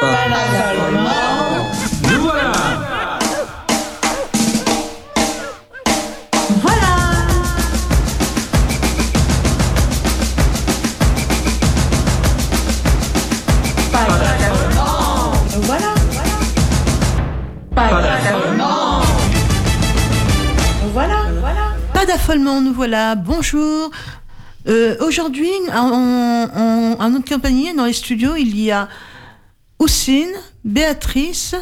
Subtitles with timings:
[0.00, 0.06] Nous
[2.20, 2.52] voilà
[15.62, 15.94] Voilà.
[20.92, 21.16] Voilà.
[21.40, 21.74] Voilà.
[21.92, 23.14] Pas d'affolement, nous voilà.
[23.16, 23.90] Bonjour.
[24.68, 28.88] Euh, Aujourd'hui, en, en, en notre compagnie, dans les studios, il y a
[29.78, 30.32] Oussine,
[30.64, 31.54] Béatrice,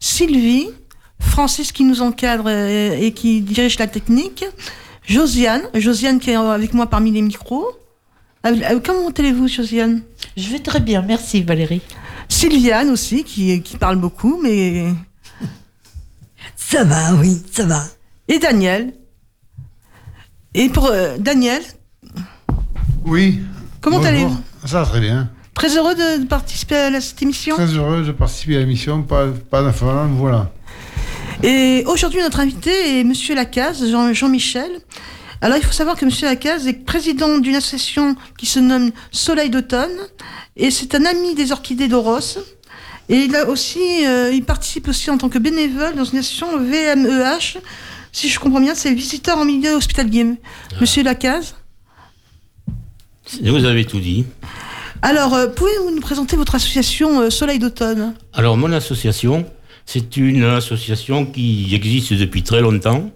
[0.00, 0.68] Sylvie,
[1.18, 4.44] Francis qui nous encadre et qui dirige la technique,
[5.06, 7.66] Josiane, Josiane qui est avec moi parmi les micros.
[8.46, 10.02] Euh, euh, Comment allez-vous, Josiane?
[10.36, 11.80] Je vais très bien, merci Valérie.
[12.28, 14.86] Sylviane aussi, qui, qui parle beaucoup, mais...
[16.56, 17.84] Ça va, oui, ça va.
[18.28, 18.94] Et Daniel.
[20.54, 21.62] Et pour euh, Daniel,
[23.04, 23.40] Oui.
[23.80, 24.36] comment allez-vous?
[24.64, 25.30] Ça va très bien.
[25.54, 27.54] Très heureux de participer à cette émission.
[27.54, 29.02] Très heureux de participer à l'émission.
[29.02, 30.50] Pas, pas voilà.
[31.42, 34.70] Et aujourd'hui, notre invité est Monsieur Lacaze, Jean- Jean-Michel.
[35.40, 39.50] Alors, il faut savoir que Monsieur Lacaze est président d'une association qui se nomme Soleil
[39.50, 39.92] d'automne.
[40.56, 42.38] Et c'est un ami des orchidées d'Oros.
[43.08, 46.58] Et il, a aussi, euh, il participe aussi en tant que bénévole dans une association
[46.58, 47.58] VMEH.
[48.12, 50.26] Si je comprends bien, c'est visiteur en milieu hospitalier.
[50.80, 51.54] Monsieur Lacaze
[53.42, 54.24] Vous avez tout dit.
[55.04, 58.14] Alors, euh, pouvez-vous nous présenter votre association euh, Soleil d'automne?
[58.32, 59.44] Alors, mon association,
[59.84, 63.10] c'est une association qui existe depuis très longtemps.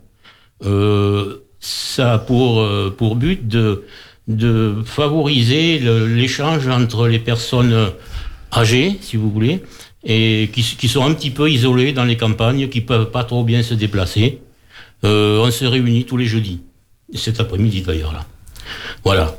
[0.67, 2.63] Euh, ça a pour,
[2.99, 3.85] pour but de,
[4.85, 7.91] favoriser l'échange entre les personnes
[8.53, 9.63] âgées, si vous voulez,
[10.05, 13.45] et qui, qui sont un petit peu isolées dans les campagnes, qui peuvent pas trop
[13.45, 14.43] bien se déplacer.
[15.05, 16.61] On se réunit tous les jeudis.
[17.15, 18.27] Cet après-midi d'ailleurs, là.
[19.05, 19.35] Voilà.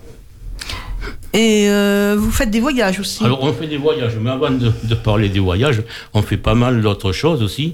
[1.40, 3.24] Et euh, vous faites des voyages aussi.
[3.24, 5.82] Alors, on fait des voyages, mais avant de, parler des voyages,
[6.14, 7.68] on fait pas mal d'autres choses aussi.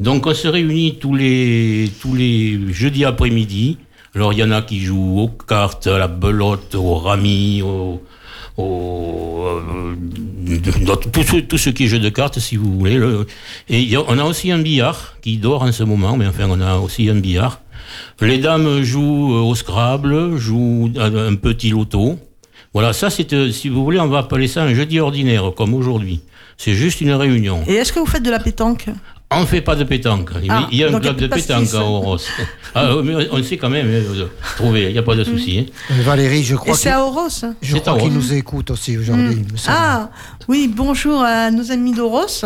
[0.00, 3.76] Donc, on se réunit tous les, tous les jeudis après-midi.
[4.14, 8.00] Alors, il y en a qui jouent aux cartes, à la belote, au rami, au,
[8.58, 9.94] euh,
[11.12, 12.96] tout, ce, tout ce qui est jeu de cartes, si vous voulez.
[12.96, 13.26] le-
[13.68, 16.76] et on a aussi un billard qui dort en ce moment, mais enfin, on a
[16.78, 17.60] aussi un billard.
[18.22, 22.18] Les dames jouent au Scrabble, jouent un petit loto.
[22.74, 25.74] Voilà, ça, c'est, euh, si vous voulez, on va appeler ça un jeudi ordinaire, comme
[25.74, 26.20] aujourd'hui.
[26.56, 27.62] C'est juste une réunion.
[27.66, 28.86] Et est-ce que vous faites de la pétanque?
[29.34, 30.30] On ne fait pas de pétanque.
[30.50, 32.18] Ah, il y a un donc club de pétanque à Oros.
[32.74, 35.58] ah, mais on sait quand même euh, trouver, il n'y a pas de souci.
[35.90, 35.94] hein.
[36.02, 38.14] Valérie, je Et crois c'est qu'il à Oros je C'est crois à qu'il Rome.
[38.14, 39.42] nous écoute aussi aujourd'hui.
[39.56, 39.76] semble.
[39.78, 40.10] Ah,
[40.48, 42.44] oui, bonjour à nos amis d'Oros.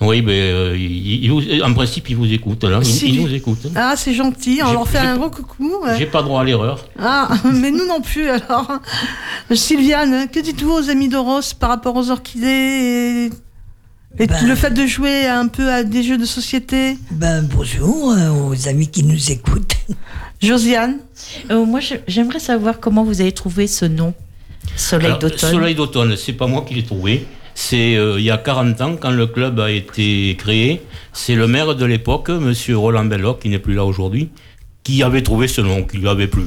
[0.00, 2.64] Oui, mais euh, il- il vous- en principe, ils vous écoutent.
[2.64, 2.78] Là.
[2.82, 3.08] Ils, Si.
[3.14, 3.68] ils nous écoutent.
[3.76, 5.72] Ah, c'est gentil, on leur fait un gros coucou.
[5.84, 5.96] ouais.
[5.98, 6.84] J'ai pas droit à l'erreur.
[6.98, 8.72] Ah, mais nous non plus alors.
[9.52, 13.30] Sylviane, que dites-vous aux amis d'Oros par rapport aux orchidées
[14.18, 16.98] et, et Ben- le fait de jouer un peu à des jeux de société?
[17.12, 19.76] Ben bonjour euh, aux amis qui nous écoutent.
[20.42, 20.96] Josiane?
[21.50, 24.12] Euh, moi, j'aimerais savoir comment vous avez trouvé ce nom,
[24.76, 25.38] Soleil d'automne.
[25.52, 27.26] Soleil d'automne, c'est pas moi qui l'ai trouvé.
[27.54, 30.82] C'est euh, il y a 40 ans, quand le club a été créé,
[31.12, 34.30] c'est le maire de l'époque, Monsieur Roland Belloc, qui n'est plus là aujourd'hui,
[34.82, 36.46] qui avait trouvé ce nom, qui lui avait plu.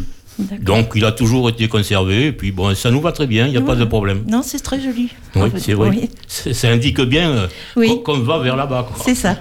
[0.62, 3.51] Donc il a toujours été conservé, et puis bon, ça nous va très bien, il
[3.51, 4.23] n'y a pas de problème.
[4.28, 5.09] Non, c'est très joli.
[5.35, 5.90] Oui, c'est vrai.
[5.90, 8.01] Oui, Ça indique bien euh, Oui.
[8.03, 8.88] qu'on va vers là-bas.
[8.88, 9.03] quoi.
[9.03, 9.35] c'est ça.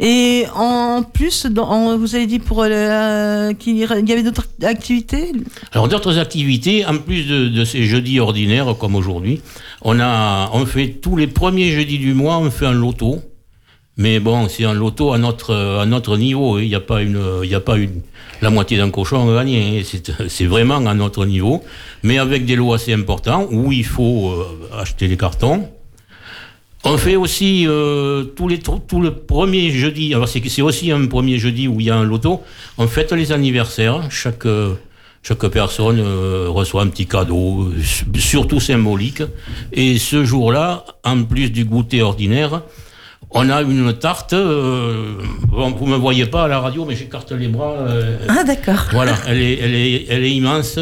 [0.00, 5.32] Et en plus, vous avez dit euh, qu'il y avait d'autres activités?
[5.72, 9.40] Alors d'autres activités, en plus de, ces jeudis ordinaires comme aujourd'hui,
[9.82, 13.20] on on fait tous les premiers jeudis du mois, on fait un loto.
[14.00, 16.54] Mais bon, c'est un loto à notre, à notre niveau.
[16.56, 16.62] hein.
[16.62, 18.00] Il n'y a pas une, y a pas une,
[18.40, 19.80] la moitié d'un cochon à gagner.
[19.80, 20.26] hein.
[20.28, 21.64] C'est, vraiment à notre niveau.
[22.04, 25.68] Mais avec des lots assez importants où il faut euh, acheter les cartons.
[26.84, 30.14] On fait aussi euh, tous les tout le premier jeudi.
[30.14, 32.42] Alors c'est, c'est aussi un premier jeudi où il y a un loto.
[32.78, 34.02] On fête les anniversaires.
[34.10, 34.74] Chaque euh,
[35.22, 37.70] chaque personne euh, reçoit un petit cadeau,
[38.16, 39.22] surtout symbolique.
[39.72, 42.62] Et ce jour-là, en plus du goûter ordinaire,
[43.32, 44.32] on a une tarte.
[44.32, 45.14] euh,
[45.48, 47.74] bon, vous me voyez pas à la radio, mais j'écarte les bras.
[48.28, 48.86] Ah, d'accord.
[48.92, 50.78] voilà, elle est, elle est, elle est immense.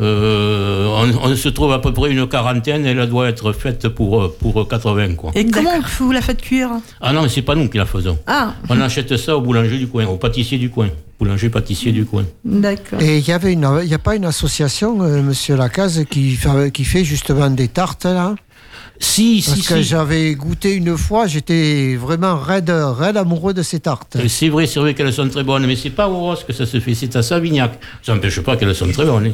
[0.00, 0.86] Euh,
[1.22, 2.84] on, on se trouve à peu près une quarantaine.
[2.84, 5.30] Elle doit être faite pour, pour 80, quoi.
[5.34, 6.70] Et comment vous la faites cuire
[7.00, 8.18] Ah non, c'est pas nous qui la faisons.
[8.26, 10.88] Ah, On achète ça au boulanger du coin, au pâtissier du coin.
[11.18, 12.24] Boulanger-pâtissier du coin.
[12.44, 13.00] d'accord.
[13.00, 16.32] Et il y avait une, il y a pas une association, euh, Monsieur Lacaze, qui
[16.32, 18.34] fait, qui fait justement des tartes là?
[18.98, 19.82] Si, Parce si, que si.
[19.84, 24.16] j'avais goûté une fois, j'étais vraiment raide, raide amoureux de ces tartes.
[24.16, 26.52] Euh, C'est vrai, c'est vrai qu'elles sont très bonnes, mais c'est pas au Ross que
[26.52, 27.78] ça se fait, c'est à Savignac.
[28.02, 29.32] Ça n'empêche pas qu'elles sont très bonnes.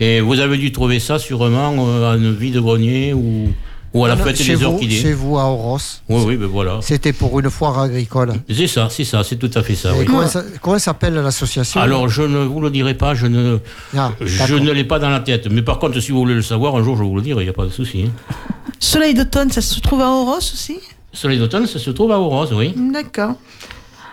[0.00, 3.48] Et vous avez dû trouver ça sûrement euh, à une vie de grenier ou
[3.94, 4.94] Ou à la Non, fête chez des vous, orchidées.
[4.94, 5.78] Chez vous à Oros.
[6.08, 6.78] Oui, oui, ben voilà.
[6.82, 8.34] C'était pour une foire agricole.
[8.50, 9.92] C'est ça, c'est ça, c'est tout à fait ça.
[9.96, 10.04] Oui.
[10.04, 13.58] comment, ça- comment s'appelle l'association Alors, je ne vous le dirai pas, je ne,
[13.96, 15.48] Ah, je ne l'ai pas dans la tête.
[15.50, 17.46] Mais par contre, si vous voulez le savoir, un jour, je vous le dirai, il
[17.46, 18.04] n'y a pas de souci.
[18.06, 18.34] hein.
[18.78, 20.78] Soleil d'automne, ça se trouve à Oros aussi?
[21.12, 22.74] Soleil d'automne, ça se trouve à Oros, oui.
[22.92, 23.34] D'accord.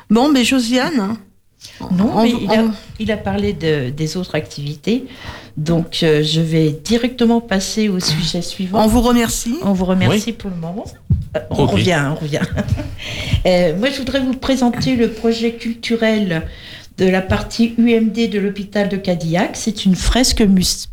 [0.10, 1.18] Bon, mais Josiane.
[1.92, 5.06] Non, on- mais il a, on- il a parlé de- des autres activités.
[5.58, 8.84] Donc, euh, je vais directement passer au sujet suivant.
[8.84, 9.56] On vous remercie.
[9.64, 10.86] On vous remercie pour le moment.
[11.36, 12.42] Euh, on revient, on revient.
[13.46, 16.48] Euh, moi, je voudrais vous présenter le projet culturel
[16.98, 19.52] de la partie UMD de l'hôpital de Cadillac.
[19.54, 20.88] C'est une fresque mus-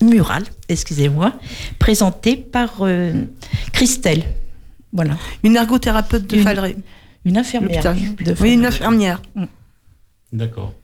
[0.00, 1.32] murale, excusez-moi,
[1.80, 3.12] présentée par euh,
[3.72, 4.22] Christelle.
[4.92, 6.76] Voilà, Une ergothérapeute de Une- Falleray.
[7.24, 7.82] Une infirmière.
[7.94, 9.22] de Oui, une infirmière.
[10.32, 10.74] D'accord.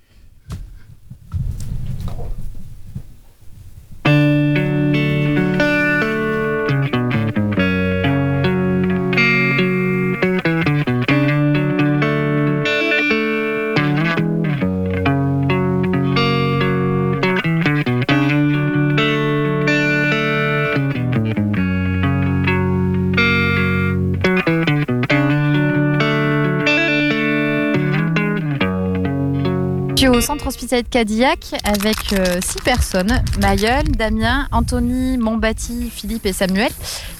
[30.50, 36.70] Centre de Cadillac avec euh, six personnes Mayol, Damien, Anthony, Montbati, Philippe et Samuel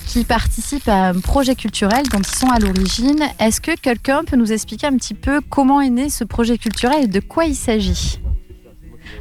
[0.06, 3.22] qui participent à un projet culturel dont ils sont à l'origine.
[3.38, 7.04] Est-ce que quelqu'un peut nous expliquer un petit peu comment est né ce projet culturel
[7.04, 8.18] et de quoi il s'agit?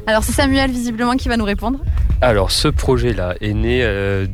[0.06, 1.80] Alors c'est Samuel visiblement qui va nous répondre.
[2.20, 4.26] Alors, ce projet-là est né euh,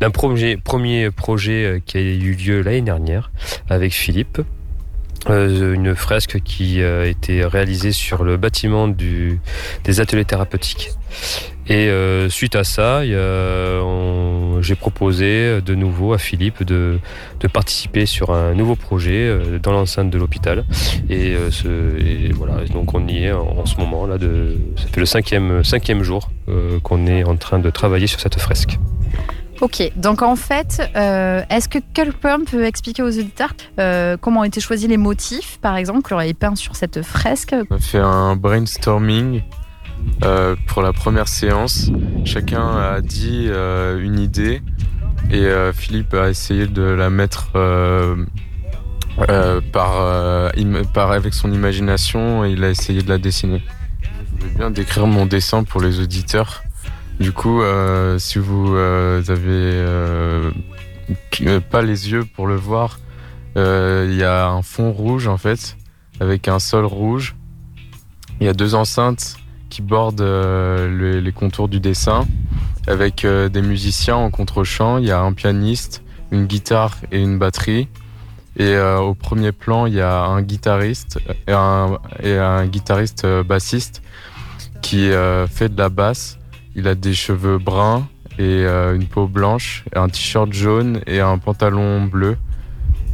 [0.00, 3.32] d'un premier projet euh, qui a eu lieu l'année dernière
[3.68, 4.42] avec Philippe.
[5.28, 10.90] Euh, une fresque qui a été réalisée sur le bâtiment des ateliers thérapeutiques.
[11.68, 16.98] Et euh, suite à ça, j'ai proposé de nouveau à Philippe de,
[17.52, 20.64] participer sur un nouveau projet euh, dans l'enceinte de l'hôpital.
[21.08, 24.16] Et, euh, voilà, donc on y est en, ce moment là.
[24.76, 28.38] Ça fait le cinquième, cinquième jour euh, qu'on est en train de travailler sur cette
[28.38, 28.78] fresque.
[29.60, 34.44] Ok, donc en fait, euh, est-ce que quelqu'un peut expliquer aux auditeurs euh, comment ont
[34.44, 37.54] été choisis les motifs, par exemple, que l'on avait peint sur cette fresque?
[37.70, 39.42] On a fait un brainstorming
[40.24, 41.90] euh, pour la première séance.
[42.24, 43.48] Chacun a dit
[43.98, 44.62] une idée
[45.30, 47.50] et Philippe a essayé de la mettre
[49.72, 53.62] par- avec son imagination et il a essayé de la dessiner.
[54.40, 56.62] Je vais bien décrire mon dessin pour les auditeurs.
[57.20, 60.50] Du coup, euh, si vous euh, avez euh,
[61.70, 62.98] pas les yeux pour le voir,
[63.56, 65.76] il y a un fond rouge en fait
[66.18, 67.36] avec un sol rouge.
[68.40, 69.36] Il y a deux enceintes
[69.68, 72.26] qui bordent le- les contours du dessin,
[72.86, 74.96] avec des musiciens en contre-champ.
[74.98, 77.88] Il y a un pianiste, une guitare et une batterie.
[78.56, 84.02] Et au premier plan, il y a un guitariste et un, guitariste bassiste
[84.80, 85.10] qui
[85.50, 86.38] fait de la basse.
[86.76, 88.06] Il a des cheveux bruns
[88.38, 92.36] et euh, une peau blanche, et un t-shirt jaune et un pantalon bleu.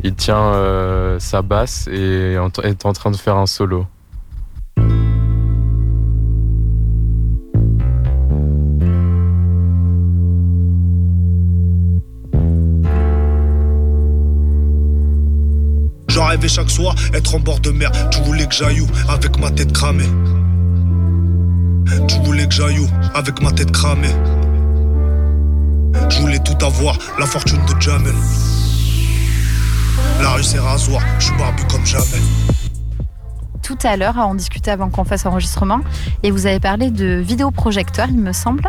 [0.05, 3.87] Il tient euh, sa basse et est en train de faire un solo.
[16.09, 17.91] J'en rêvais chaque soir, être en bord de mer.
[18.11, 18.87] Tu voulais que j'aille où?
[19.09, 20.09] Avec ma tête cramée.
[22.09, 24.15] Tu voulais que j'aille où Avec ma tête cramée.
[26.11, 28.15] Je voulais tout avoir, la fortune de Jamel.
[30.21, 32.23] La rue c'est rasoir, je suis barbu comme jamais.
[33.63, 35.81] Tout à l'heure, on discutait avant qu'on fasse l'enregistrement,
[36.23, 38.69] et vous avez parlé de vidéoprojecteur, il me semble.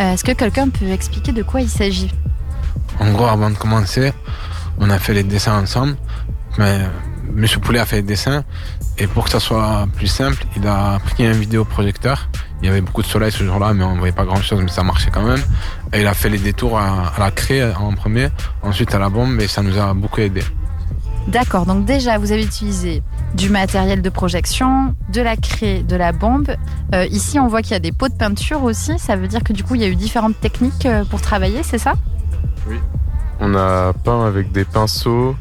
[0.00, 2.12] Euh, Est-ce que quelqu'un peut expliquer de quoi il s'agit?
[3.00, 4.12] En gros, avant de commencer,
[4.78, 5.96] on a fait les dessins ensemble.
[6.58, 6.80] Mais
[7.36, 7.46] M.
[7.60, 8.44] Poulet a fait les dessins.
[8.98, 12.28] Et pour que ça soit plus simple, il a pris un vidéoprojecteur.
[12.62, 14.70] Il y avait beaucoup de soleil ce jour-là, mais on ne voyait pas grand-chose, mais
[14.70, 15.42] ça marchait quand même.
[15.92, 18.28] Et il a fait les détours à, à la craie en premier,
[18.62, 20.42] ensuite à la bombe, et ça nous a beaucoup aidé.
[21.28, 23.02] D'accord, donc déjà, vous avez utilisé
[23.34, 26.54] du matériel de projection, de la craie, de la bombe.
[26.94, 28.98] Euh, ici, on voit qu'il y a des pots de peinture aussi.
[28.98, 31.62] Ça veut dire que du coup, il y a eu différentes techniques euh, pour travailler,
[31.62, 31.94] c'est ça?
[33.38, 35.36] On a peint avec des pinceaux.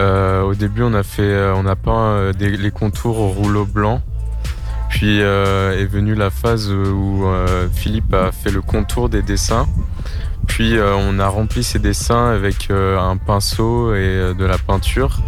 [0.00, 3.64] Euh, au début, on a fait, euh, on a peint euh, les contours au rouleau
[3.64, 4.02] blanc.
[4.90, 7.26] Puis est venue la phase où
[7.72, 9.66] Philippe a fait le contour des dessins.
[10.46, 15.18] Puis on a rempli ces dessins avec un pinceau et de la peinture.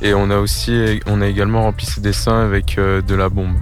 [0.00, 3.56] Et on a aussi, on a également rempli ces dessins avec de la bombe.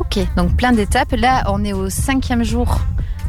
[0.00, 1.12] Ok, donc plein d'étapes.
[1.12, 2.80] Là, on est au cinquième jour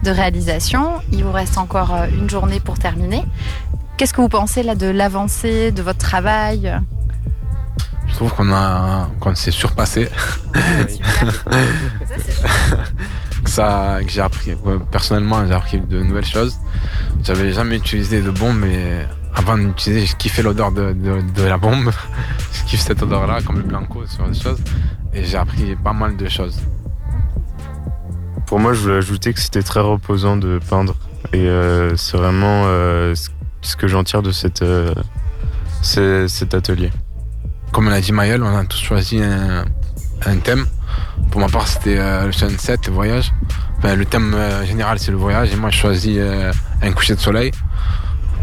[0.03, 0.93] de réalisation.
[1.11, 3.23] Il vous reste encore une journée pour terminer.
[4.01, 6.75] Qu'est-ce que vous pensez là de l'avancée de votre travail?
[8.07, 10.09] Je trouve qu'on a qu'on s'est surpassé.
[13.43, 14.55] que ça, que j'ai appris
[14.89, 16.57] personnellement, j'ai appris de nouvelles choses.
[17.21, 19.05] J'avais jamais utilisé de bombe, mais
[19.35, 21.91] avant d'utiliser, je kiffais l'odeur de, de, de la bombe.
[22.53, 24.57] je kiffe cette odeur-là, comme le blanco, sur des choses.
[25.13, 26.59] Et j'ai appris pas mal de choses.
[28.47, 30.95] Pour moi, je voulais ajouter que c'était très reposant de peindre.
[31.33, 33.29] Et euh, c'est vraiment euh, ce-
[33.61, 34.93] ce que j'en tire de cette, euh,
[35.81, 36.91] ce- cet atelier.
[37.71, 39.65] Comme l'a dit Mayel, on a tous choisi un,
[40.25, 40.65] un thème.
[41.31, 43.31] Pour ma part, c'était euh, le sunset, le voyage.
[43.77, 45.51] Enfin, le thème euh, général, c'est le voyage.
[45.51, 46.51] Et moi, j'ai choisi euh,
[46.81, 47.51] un coucher de soleil.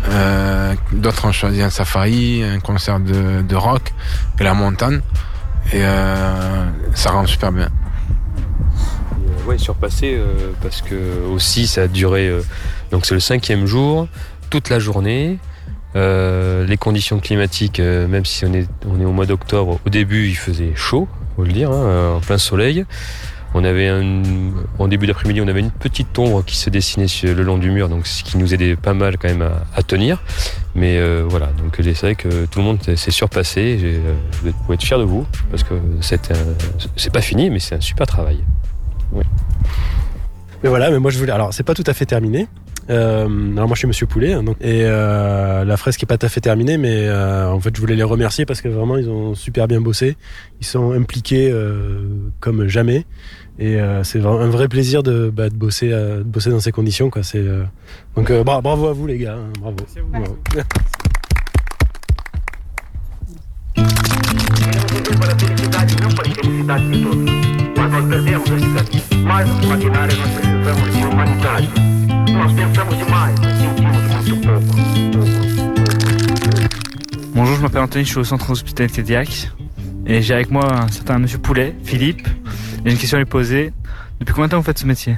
[0.09, 3.93] Euh, D'autres ont choisi un safari, un concert de, de rock
[4.41, 5.01] et la montagne.
[5.73, 7.69] Et euh, ça rend super bien.
[9.47, 12.29] Ouais, surpassé euh, parce que aussi ça a duré.
[12.29, 12.43] euh,
[12.91, 14.09] donc c'est le cinquième jour,
[14.51, 15.39] toute la journée.
[15.97, 20.37] Euh, les conditions climatiques, euh, même si on est, au mois d'octobre, au début il
[20.37, 22.85] faisait chaud, faut le dire, hein, en plein soleil.
[23.55, 24.23] On avait un,
[24.79, 27.89] en début d'après-midi, on avait une petite ombre qui se dessinait le long du mur,
[27.89, 30.23] donc ce qui nous aidait pas mal quand même à, tenir.
[30.75, 33.99] Mais euh, voilà, donc c'est vrai que tout le monde s'est surpassé.
[34.43, 38.07] Vous pouvez être fier de vous parce que c'est pas fini, mais c'est un super
[38.07, 38.45] travail.
[40.63, 41.33] Mais voilà, mais moi je voulais.
[41.33, 42.49] Alors, c'est pas tout à fait terminé.
[42.91, 46.17] Euh, alors moi je suis Monsieur Poulet hein, donc, et euh, la fresque est pas
[46.17, 48.97] tout à fait terminée mais euh, en fait je voulais les remercier parce que vraiment
[48.97, 50.17] ils ont super bien bossé
[50.63, 52.01] ils sont impliqués euh,
[52.41, 53.05] comme jamais
[53.59, 56.73] et euh, c'est un vrai plaisir de, bah, de bosser euh, de bosser dans ces
[56.73, 57.65] conditions quoi c'est euh,
[58.17, 59.77] donc euh, bra- bravo à vous les gars hein, bravo,
[60.11, 60.39] Bravo.
[67.77, 69.03] Mas nós perdemos esse caminho.
[69.25, 71.69] Mais do que maquinária, nós precisamos de humanidade.
[77.35, 79.51] Bonjour, je m'appelle Anthony, je suis au centre hospitalier Diac.
[80.07, 82.29] Et j'ai avec moi un certain monsieur Poulet, Philippe.
[82.85, 83.73] J'ai une question à lui poser.
[84.21, 85.17] Depuis combien de temps vous faites ce métier?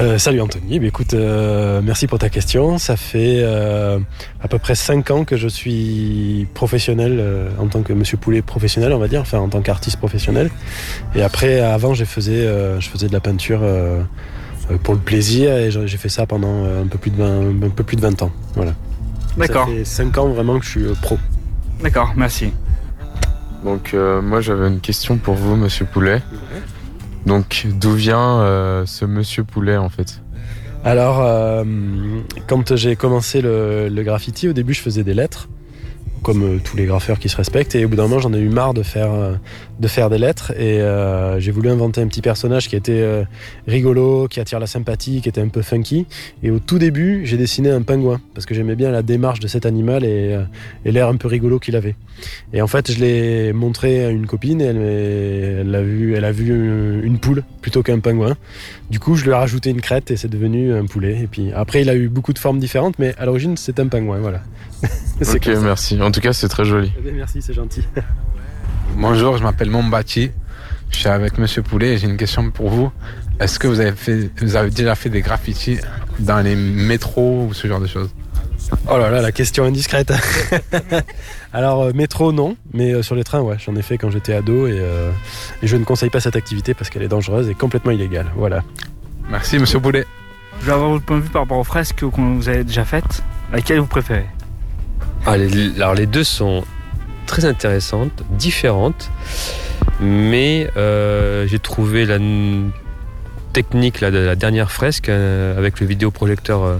[0.00, 2.78] Euh, salut Anthony, Bah, écoute, euh, merci pour ta question.
[2.78, 3.98] Ça fait euh,
[4.42, 7.22] à peu près 5 ans que je suis professionnel
[7.60, 10.50] en tant que monsieur Poulet professionnel, on va dire, enfin en tant qu'artiste professionnel.
[11.14, 12.44] Et après, avant, je faisais,
[12.80, 13.60] je faisais de la peinture
[14.76, 17.70] pour le plaisir et j'ai fait ça pendant euh, un, peu plus de 20, un
[17.70, 18.32] peu plus de 20 ans.
[18.54, 18.74] Voilà.
[19.36, 19.66] D'accord.
[19.66, 21.18] Ça fait 5 ans vraiment que je suis euh, pro.
[21.82, 22.52] D'accord, merci.
[23.64, 26.22] Donc euh, moi j'avais une question pour vous, Monsieur Poulet.
[27.26, 30.20] Donc d'où vient euh, ce Monsieur Poulet en fait?
[30.84, 31.64] Alors, euh,
[32.46, 35.48] quand j'ai commencé le, le graffiti, au début, je faisais des lettres,
[36.22, 37.74] comme euh, tous les graffeurs qui se respectent.
[37.74, 39.34] Et au bout d'un moment, j'en ai eu marre de faire, euh,
[39.80, 40.52] de faire des lettres.
[40.58, 43.24] Et euh, j'ai voulu inventer un petit personnage qui était euh,
[43.66, 46.06] rigolo, qui attire la sympathie, qui était un peu funky.
[46.42, 49.48] Et au tout début, j'ai dessiné un pingouin, parce que j'aimais bien la démarche de
[49.48, 50.42] cet animal et, euh,
[50.84, 51.94] et l'air un peu rigolo qu'il avait.
[52.52, 56.24] Et en fait, je l'ai montré à une copine et elle, elle a vu, elle
[56.24, 56.48] a vu
[57.04, 58.36] une- poule plutôt qu'un pingouin.
[58.90, 61.18] Du coup, je lui ai rajouté une crête et c'est devenu un poulet.
[61.22, 63.88] Et puis après, il a eu beaucoup de formes différentes, mais à l'origine, c'est un
[63.88, 64.18] pingouin.
[64.18, 64.40] Voilà.
[65.34, 65.96] Ok, merci.
[66.08, 66.90] En tout cas, c'est très joli.
[66.96, 67.82] Eh bien, Merci, c'est gentil.
[68.96, 70.30] Bonjour, je m'appelle Mombati.
[70.90, 72.90] Je suis avec Monsieur Poulet et j'ai une question pour vous.
[73.38, 75.76] Est-ce que vous avez, fait, vous avez déjà fait des graffitis
[76.18, 78.08] dans les métros ou ce genre de choses?
[78.90, 80.10] Oh là là, la question indiscrète.
[81.52, 84.32] Alors, euh, métro, non, mais euh, sur les trains, ouais, j'en ai fait quand j'étais
[84.32, 85.10] ado et, euh,
[85.62, 88.28] et je ne conseille pas cette activité parce qu'elle est dangereuse et complètement illégale.
[88.34, 88.64] Voilà.
[89.28, 90.06] Merci, Monsieur Poulet.
[90.62, 92.86] Je vais avoir votre point de vue par rapport aux fresques que vous avez déjà
[92.86, 93.22] faites.
[93.52, 94.24] Laquelle vous préférez?
[95.26, 96.64] Ah, les- alors les deux sont
[97.26, 99.10] très intéressantes, différentes,
[100.00, 102.18] mais euh, j'ai trouvé la
[103.52, 106.62] technique là, de la dernière fresque euh, avec le vidéoprojecteur.
[106.62, 106.76] euh,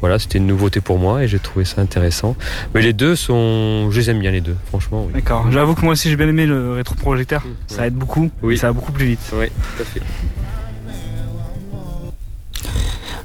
[0.00, 2.36] voilà, c'était une nouveauté pour moi et j'ai trouvé ça intéressant.
[2.72, 5.04] Mais les deux sont, je les aime bien les deux, franchement.
[5.08, 5.12] Oui.
[5.12, 5.50] D'accord.
[5.50, 7.42] J'avoue que moi aussi j'ai bien aimé le rétroprojecteur.
[7.66, 8.30] Ça aide beaucoup.
[8.42, 8.54] Oui.
[8.54, 9.18] et Ça va beaucoup plus vite.
[9.32, 10.00] Oui, tout à fait.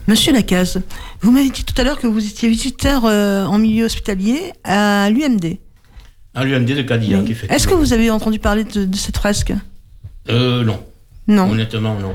[0.07, 0.81] Monsieur Lacaze,
[1.23, 5.09] vous m'avez dit tout à l'heure que vous étiez visiteur euh, en milieu hospitalier à
[5.09, 5.57] l'UMD.
[6.35, 7.31] À l'UMD de Cadillac, Oui.
[7.31, 7.55] effectivement.
[7.55, 9.53] Est-ce que vous avez entendu parler de, de cette fresque?
[10.29, 10.79] Euh, non.
[11.27, 11.49] Non.
[11.51, 12.13] Honnêtement, non.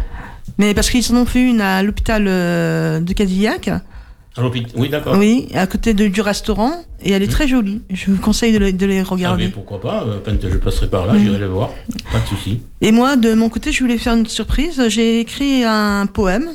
[0.58, 3.68] Mais parce qu'ils en ont fait une à l'hôpital euh, de Cadillac.
[3.68, 5.16] À l'hôpital- Oui, d'accord.
[5.16, 6.72] Oui, à côté de- du restaurant.
[7.00, 7.80] Et elle est très jolie.
[7.90, 9.48] Je vous conseille de, les- de les Ah, mais regarder.
[9.48, 11.18] pourquoi pas euh, Quand je passerai par là, Mm.
[11.20, 11.70] j'irai les voir.
[12.12, 12.60] Pas de souci.
[12.80, 14.82] Et moi, de mon côté, je voulais faire une surprise.
[14.88, 16.50] J'ai écrit un poème.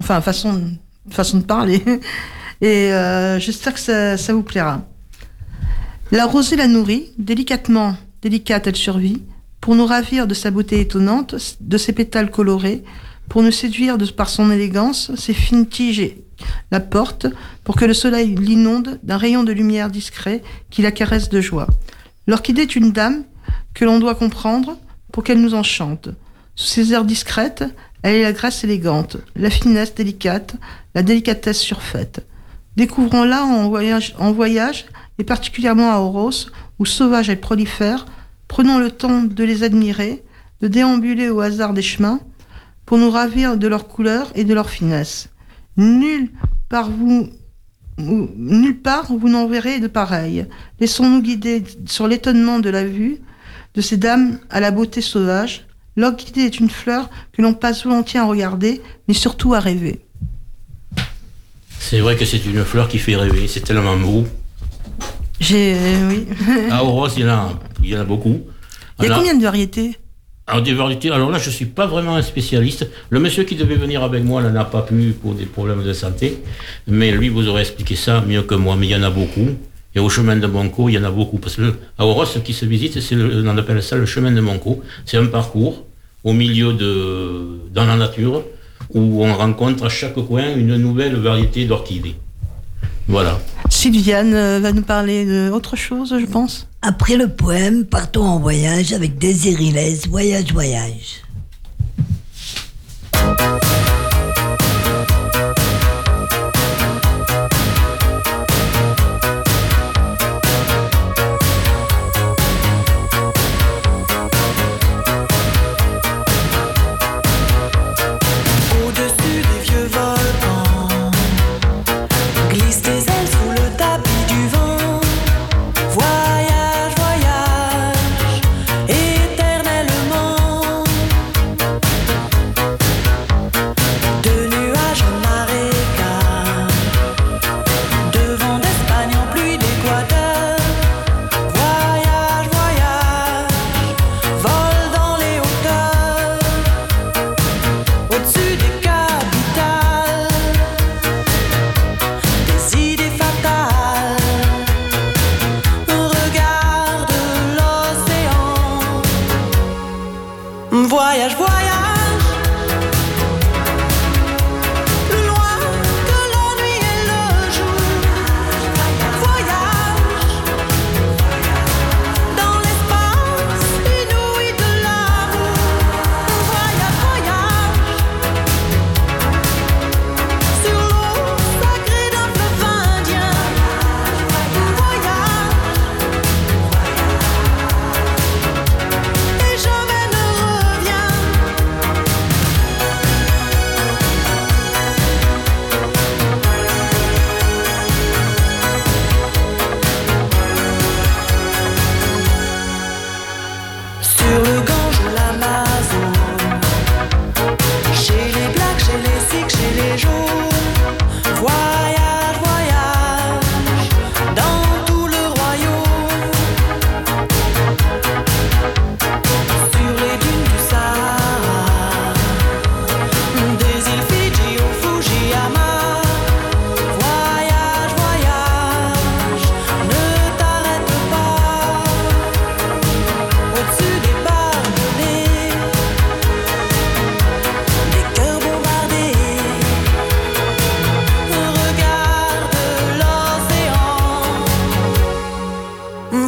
[0.00, 0.62] Enfin, façon,
[1.10, 1.82] façon de parler.
[2.60, 4.82] Et euh, j'espère que ça, vous plaira.
[6.12, 9.22] La rosée la nourrit, délicatement, délicate elle survit,
[9.60, 12.84] pour nous ravir de sa beauté étonnante, de ses pétales colorés,
[13.28, 16.24] pour nous séduire par son élégance, ses fines tiges et
[16.70, 17.26] la porte
[17.64, 21.66] pour que le soleil l'inonde d'un rayon de lumière discret qui la caresse de joie.
[22.26, 23.24] L'orchidée est une dame
[23.74, 24.76] que l'on doit comprendre
[25.12, 26.08] pour qu'elle nous enchante.
[26.54, 27.64] Sous ses airs discrètes,
[28.02, 30.56] elle est la grâce élégante, la finesse délicate,
[30.94, 32.26] la délicatesse surfaite.
[32.76, 34.86] Découvrons-la en voyage,
[35.18, 36.46] et particulièrement à Oros,
[36.78, 38.06] où sauvage et prolifère,
[38.48, 40.22] prenons le temps de les admirer,
[40.60, 42.20] de déambuler au hasard des chemins,
[42.86, 45.28] pour nous ravir de leur couleur et de leur finesse.
[45.76, 46.30] Nul
[46.68, 47.28] par vous,
[47.98, 50.46] ou- nulle part vous n'en verrez de pareil.
[50.80, 53.18] Laissons-nous guider sur l'étonnement de la vue
[53.74, 55.66] de ces dames à la beauté sauvage.
[55.96, 60.00] L'orchidée est une fleur que l'on passe volontiers à regarder, mais surtout à rêver.
[61.78, 64.24] C'est vrai que c'est une fleur qui fait rêver, c'est tellement beau.
[65.40, 65.76] J'ai,
[66.08, 66.26] oui.
[66.70, 68.40] À Oros, il y en a, il y en a beaucoup.
[69.00, 69.98] Il y a combien de variétés?
[70.46, 72.88] Alors, des variétés, alors là, je ne suis pas vraiment un spécialiste.
[73.10, 75.92] Le monsieur qui devait venir avec moi n'en a pas pu pour des problèmes de
[75.92, 76.42] santé.
[76.86, 78.76] Mais lui vous aurait expliqué ça mieux que moi.
[78.76, 79.48] Mais il y en a beaucoup.
[79.94, 81.38] Et au chemin de Monco, il y en a beaucoup.
[81.38, 84.32] Parce que à Oros, ce qui se visite, c'est le- on appelle ça le chemin
[84.32, 84.82] de Monco.
[85.04, 85.84] C'est un parcours
[86.24, 88.42] au milieu de, dans la nature
[88.94, 92.14] où on rencontre à chaque coin une nouvelle variété d'orchidées.
[93.08, 93.38] Voilà.
[93.68, 96.68] Sylviane euh, va nous parler d'autre chose, je pense.
[96.82, 99.72] Après le poème, partons en voyage avec Désiré
[100.08, 101.21] Voyage, voyage.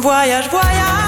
[0.05, 1.04] Voyage, voyage,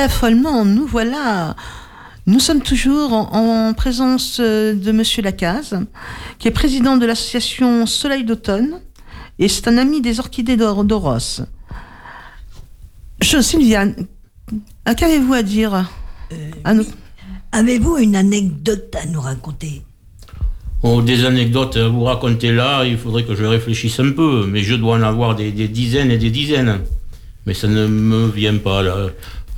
[0.00, 1.54] d'affolement, nous voilà.
[2.26, 5.78] Nous sommes toujours en, en présence euh, de Monsieur Lacaze,
[6.38, 8.80] qui est président de l'association Soleil d'automne,
[9.38, 11.42] et c'est un ami des orchidées d'Or- d'Oros.
[13.20, 13.94] Je, Sylviane,
[14.96, 15.72] Qu'avez-vous à dire
[16.32, 16.86] Euh, à nous?
[17.52, 19.82] Avez-vous une anecdote à nous raconter?
[20.82, 24.62] Oh, des anecdotes à vous raconter là, il faudrait que je réfléchisse un peu, mais
[24.62, 26.80] je dois en avoir des, des dizaines et des dizaines.
[27.46, 28.96] Mais ça ne me vient pas là.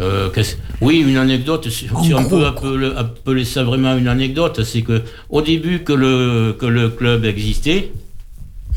[0.03, 4.83] Euh, qu'est-ce- oui, une anecdote, si, on peut appeler, appeler ça vraiment une anecdote, c'est
[4.83, 7.91] que au début que le, que le club existait,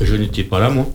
[0.00, 0.86] je n'étais pas là moi,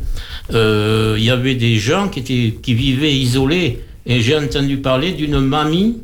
[0.54, 3.80] euh, il y avait des gens qui, étaient, qui vivaient isolés.
[4.06, 5.98] Et j'ai entendu parler d'une mamie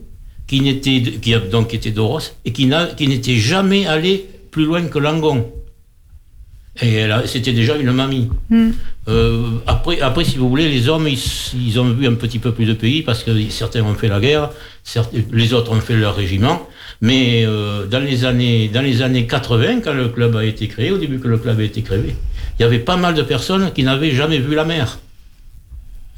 [0.47, 4.65] qui, n'était, qui a- donc était d'Oros et qui, n'a- qui n'était jamais allée plus
[4.65, 5.45] loin que Langon.
[6.81, 8.29] Et c'était déjà une mamie.
[9.09, 11.17] Euh, après, après, si vous voulez, les hommes, ils,
[11.55, 14.19] ils ont vu un petit peu plus de pays parce que certains ont fait la
[14.19, 14.49] guerre,
[15.31, 16.67] les autres ont fait leur régiment.
[17.01, 20.91] Mais euh, dans, les années, dans les années 80, quand le club a été créé,
[20.91, 22.15] au début que le club a été créé,
[22.59, 24.99] il y avait pas mal de personnes qui n'avaient jamais vu la mer.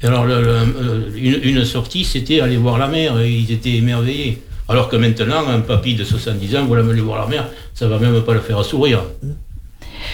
[0.02, 3.52] Et alors, le- le- euh, une, une sortie, c'était aller voir la mer, et ils
[3.52, 4.42] étaient émerveillés.
[4.68, 7.98] Alors que maintenant, un papy de 70 ans, voilà, aller voir la mer, ça va
[7.98, 9.02] même pas le faire sourire.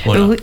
[0.04, 0.24] Voilà.
[0.24, 0.36] Euh.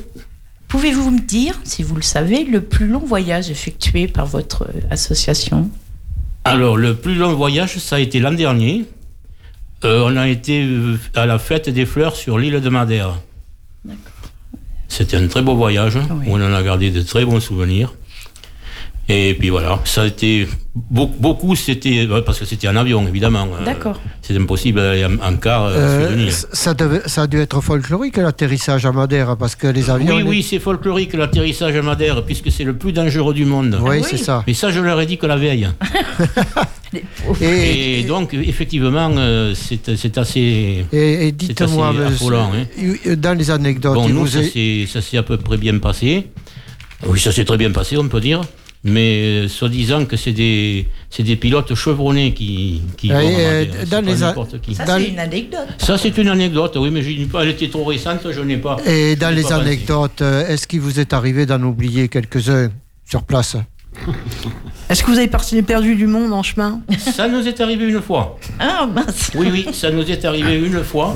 [0.68, 4.82] Pouvez-vous me dire, si vous le savez, le plus long voyage effectué par votre euh,
[4.90, 5.70] association?
[6.46, 8.86] Alors, le plus long voyage, ça a été l'an dernier.
[9.86, 10.68] Euh, on a été
[11.16, 13.20] à la fête des fleurs sur l'île de Madère.
[14.88, 17.94] C'était un très beau voyage, où on en a gardé de très bons souvenirs.
[19.10, 20.48] Et puis voilà, ça a été.
[20.76, 22.08] Beaucoup, beaucoup, c'était.
[22.26, 23.48] Parce que c'était en avion, évidemment.
[23.60, 24.00] Euh, D'accord.
[24.22, 28.16] C'est impossible d'aller en, en car euh, Euh, ça, devait- ça a dû être folklorique
[28.18, 30.16] l'atterrissage à Madère parce que les avions.
[30.16, 33.78] Oui, oui, c'est folklorique l'atterrissage à Madère, puisque c'est le plus dangereux du monde.
[33.82, 34.44] Oui, Ah c'est ça.
[34.48, 35.68] Mais ça, je leur ai dit que la veille.
[37.42, 40.86] et, donc, effectivement, euh, c'est assez.
[40.94, 43.16] Et, et c'est dites-moi, hein.
[43.18, 45.78] dans les anecdotes, Bon, nous, vous ça est- s'est ça s'est à peu près bien
[45.80, 46.28] passé.
[47.06, 48.42] Oui, ça s'est très bien passé, on peut dire.
[48.86, 54.02] Mais euh, soi-disant que c'est des, c'est des pilotes chevronnés qui, qui vont euh, dans
[54.06, 54.76] les a- qui.
[54.76, 55.68] Ça, Dans c'est le- une anecdote.
[55.78, 58.58] Ça, c'est une anecdote, oui, mais je dis pas, elle était trop récente, je n'ai
[58.58, 58.76] pas.
[58.86, 62.72] et dans les anecdotes, euh, est-ce qu'il vous est arrivé d'en oublier quelques-uns
[63.10, 63.56] sur place?
[64.90, 66.82] Est-ce que vous avez perdu du monde en chemin?
[66.98, 68.38] Ça nous est arrivé une fois.
[68.60, 69.32] Ah, mince.
[69.36, 71.16] Oui, oui, ça nous est arrivé une fois.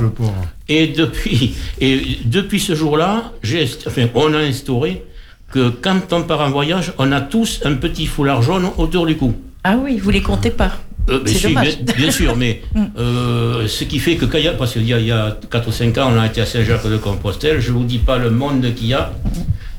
[0.69, 5.03] Et depuis, et depuis ce jour-là, j'ai, inst- enfin, on a instauré
[5.51, 9.15] que quand on part en voyage, on a tous un petit foulard jaune autour du
[9.17, 9.33] cou.
[9.63, 10.71] Ah oui, vous les comptez pas.
[11.09, 11.79] Euh, si, dommage.
[11.79, 12.61] bien, bien sûr, mais
[12.97, 15.11] euh, ce qui fait que quand il y a, parce qu'il y a, il y
[15.11, 18.29] a 4 ou 5 ans, on a été à Saint-Jacques-de-Compostelle, je vous dis pas le
[18.29, 19.13] monde qu'il y a.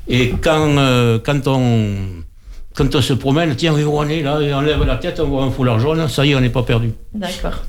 [0.08, 1.96] Et quand, euh, quand, on,
[2.74, 5.28] quand on se promène, tiens, oui, on est là, et on lève la tête, on
[5.28, 6.92] voit un foulard jaune, ça y est, on n'est pas perdu.
[7.14, 7.62] D'accord.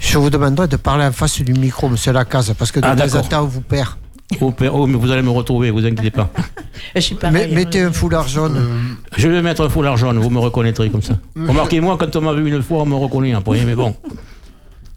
[0.00, 2.96] Je vous demanderai de parler en face du micro, monsieur Lacaze, parce que de Ah,
[2.96, 3.90] temps en temps, on vous perd.
[4.40, 6.30] Oh, oh, mais vous allez me retrouver, vous inquiétez pas.
[6.94, 8.58] Je suis Mais- mettez un foulard jaune.
[9.16, 11.14] Je vais mettre un foulard jaune, vous me reconnaîtrez comme ça.
[11.36, 13.94] Remarquez-moi, quand on m'a vu une fois, on me reconnaît après, mais bon.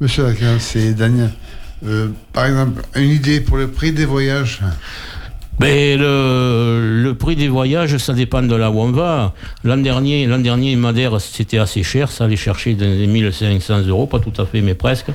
[0.01, 1.31] Monsieur Lacan, c'est Daniel.
[1.85, 4.59] Euh, par exemple, une idée pour le prix des voyages
[5.61, 9.33] Mais le, le prix des voyages, ça dépend de là où on va.
[9.63, 14.07] L'an dernier, l'an dernier, Madère, c'était assez cher, ça allait chercher dans les 1500 euros,
[14.07, 15.07] pas tout à fait, mais presque.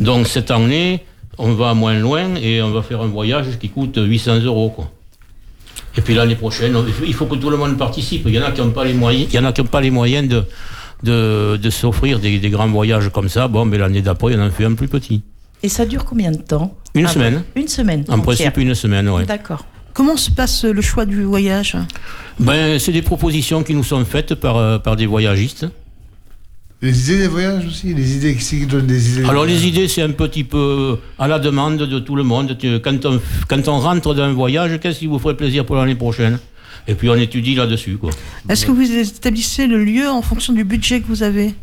[0.00, 1.04] Donc cette année,
[1.38, 4.90] on va moins loin et on va faire un voyage qui coûte 800 euros, quoi.
[5.96, 6.74] Et puis l'année prochaine,
[7.06, 8.22] il faut que tout le monde participe.
[8.26, 9.64] Il y en a qui n'ont pas les moyens, il y en a qui ont
[9.66, 10.44] pas les moyens de,
[11.02, 13.46] de, de s'offrir des, des grands voyages comme ça.
[13.48, 15.22] Bon, mais l'année d'après, on en fait un plus petit.
[15.62, 17.44] Et ça dure combien de temps Une Ah, semaine.
[17.56, 18.04] Une semaine.
[18.08, 18.22] En entière.
[18.52, 19.24] principe, une semaine, oui.
[19.26, 19.64] D'accord.
[19.94, 21.76] Comment se passe le choix du voyage?
[22.40, 25.66] Ben, c'est des propositions qui nous sont faites par, euh, par des voyagistes.
[26.82, 30.02] Les idées des voyages aussi Les idées qui donnent des idées Alors les idées, c'est
[30.02, 32.56] un petit peu à la demande de tout le monde.
[32.82, 36.38] Quand on, quand on rentre d'un voyage, qu'est-ce qui vous ferait plaisir pour l'année prochaine?
[36.88, 37.96] Et puis on étudie là-dessus.
[37.98, 38.10] quoi.
[38.48, 41.54] Est-ce que vous établissez le lieu en fonction du budget que vous avez?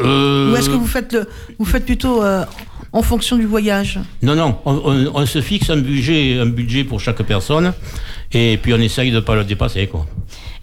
[0.00, 2.44] Euh, Ou est-ce que vous faites, le, vous faites plutôt euh,
[2.92, 4.00] en fonction du voyage?
[4.22, 7.72] Non, non, on, on- on se fixe un budget, un budget pour chaque personne,
[8.32, 9.86] et puis on essaye de ne pas le dépasser.
[9.86, 10.04] Quoi.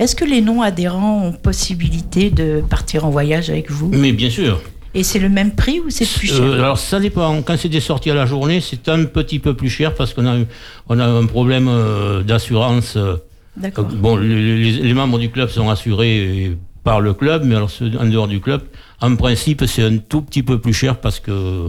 [0.01, 4.59] Est-ce que les non-adhérents ont possibilité de partir en voyage avec vous Mais bien sûr.
[4.93, 7.41] Et c'est le même prix ou c'est plus cher Euh, alors ça dépend.
[7.43, 10.25] Quand c'est des sorties à la journée, c'est un petit peu plus cher parce qu'on
[10.25, 10.47] a, eu-
[10.89, 12.95] on a un problème euh, d'assurance.
[12.97, 13.15] euh,
[13.55, 13.85] D'accord.
[13.91, 17.69] Euh, Bon, les, les- les membres du club sont assurés par le club, mais alors
[17.69, 18.61] ceux en dehors du club,
[19.01, 21.67] en principe, c'est un tout petit peu plus cher parce que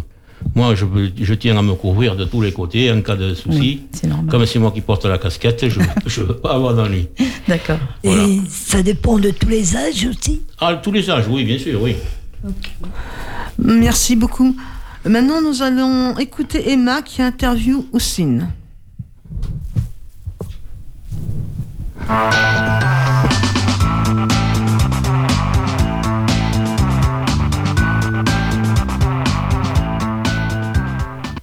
[0.54, 3.58] moi, je, tiens à me couvrir de tous les côtés en cas de souci.
[3.58, 4.30] Oui, c'est normal.
[4.30, 5.80] Comme c'est moi qui porte la casquette, je
[6.20, 7.08] ne veux pas avoir d'ennui.
[7.48, 7.78] D'accord.
[8.04, 11.80] Et ça dépend de tous les âges aussi Ah, tous les âges, oui, bien sûr,
[11.80, 11.96] oui.
[13.58, 14.56] Merci beaucoup.
[15.04, 18.48] Maintenant, nous allons écouter Emma qui interviewe Oussine.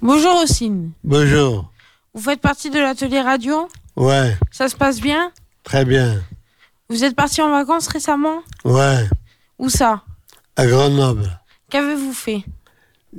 [0.02, 0.92] Bonjour Ossine.
[1.04, 1.70] Bonjour.
[2.14, 3.68] Vous faites partie de l'atelier radio?
[3.96, 5.30] Ouais, Ça se passe bien?
[5.62, 6.22] Très bien.
[6.88, 8.42] Vous êtes parti en vacances récemment?
[8.64, 9.08] Ouais,
[9.58, 10.02] Où ça?
[10.56, 11.38] À Grenoble.
[11.70, 12.44] Qu'avez-vous fait?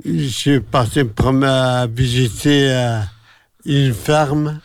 [0.04, 3.00] Je suis parti pour à visiter euh,
[3.64, 4.60] une ferme.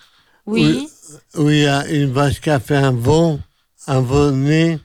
[0.46, 0.90] Oui.
[1.38, 3.40] Où, où il y a une vache qui a fait un veau,
[3.86, 4.80] un veau né.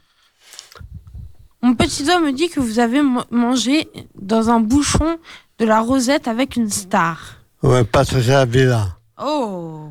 [1.63, 3.89] Mon petit doigt me dit que vous avez mangé
[4.21, 5.19] dans un bouchon
[5.63, 7.37] de la rosette avec une star.
[7.63, 8.97] Ouais, Patricia Villa.
[9.25, 9.89] Oh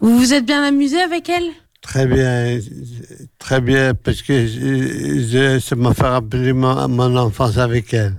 [0.00, 1.48] Vous vous êtes bien amusé avec elle?
[1.80, 2.58] Très bien,
[3.38, 8.16] très bien, parce que je, je- ça m'a fait rappeler mon, mon enfance avec elle.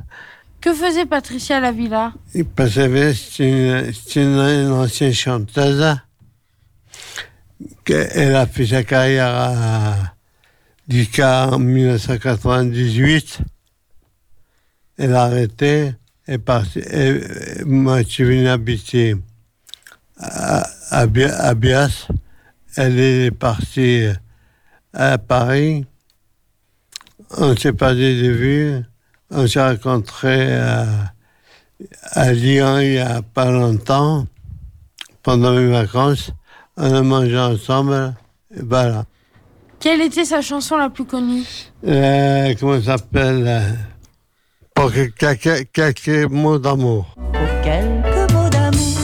[0.62, 5.96] Que faisait Patricia à la villa Et Parce que c'est une, une, une ancienne chanteuse.
[7.86, 9.96] Elle a fait sa carrière à,
[10.90, 13.40] jusqu'à 1998.
[14.98, 15.94] Elle a arrêté.
[16.28, 19.16] Et- et moi, je suis venu habiter
[20.18, 22.08] à, à, Bi- à Bias.
[22.78, 24.06] Elle est partie
[24.94, 25.86] à Paris.
[27.38, 28.82] On s'est perdu de vue.
[29.30, 30.86] On s'est rencontrés à,
[32.12, 34.28] à Lyon il n'y a pas longtemps,
[35.24, 36.32] pendant mes vacances.
[36.78, 38.14] On a mangé ensemble.
[38.56, 39.06] Et voilà.
[39.80, 41.44] Quelle était sa chanson la plus connue?
[41.88, 43.76] Euh, comment ça s'appelle?
[44.82, 47.06] Pour que- quelques, quelques mots d'amour.
[47.16, 48.98] Pour quelques mots d'amour.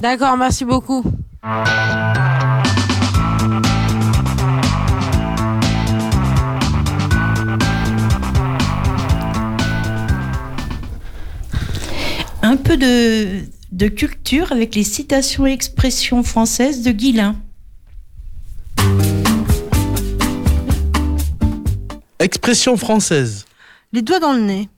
[0.00, 1.04] D'accord, merci beaucoup.
[12.48, 13.40] Un peu de,
[13.72, 17.34] de culture avec les citations et expressions françaises de Guilain.
[22.20, 23.46] Expression française,
[23.92, 24.68] Les doigts dans le nez.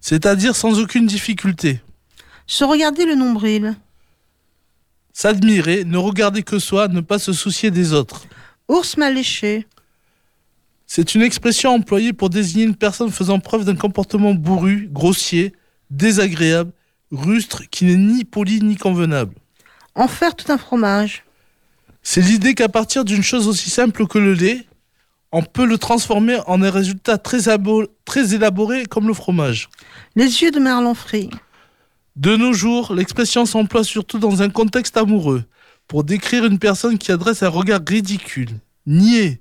[0.00, 1.82] c'est-à-dire sans aucune difficulté.
[2.46, 3.76] Se regarder le nombril.
[5.12, 8.24] S'admirer, ne regarder que soi, ne pas se soucier des autres.
[8.68, 9.66] Ours mal léché.
[10.86, 15.52] C'est une expression employée pour désigner une personne faisant preuve d'un comportement bourru, grossier,
[15.90, 16.72] désagréable,
[17.12, 19.34] rustre, qui n'est ni poli ni convenable.
[19.94, 21.24] En faire tout un fromage.
[22.02, 24.66] C'est l'idée qu'à partir d'une chose aussi simple que le lait,
[25.30, 27.38] on peut le transformer en un résultat très,
[28.04, 29.68] très élaboré comme le fromage.
[30.16, 31.30] Les yeux de merlan frit.
[32.16, 35.44] De nos jours, l'expression s'emploie surtout dans un contexte amoureux,
[35.88, 38.50] pour décrire une personne qui adresse un regard ridicule,
[38.86, 39.40] niais,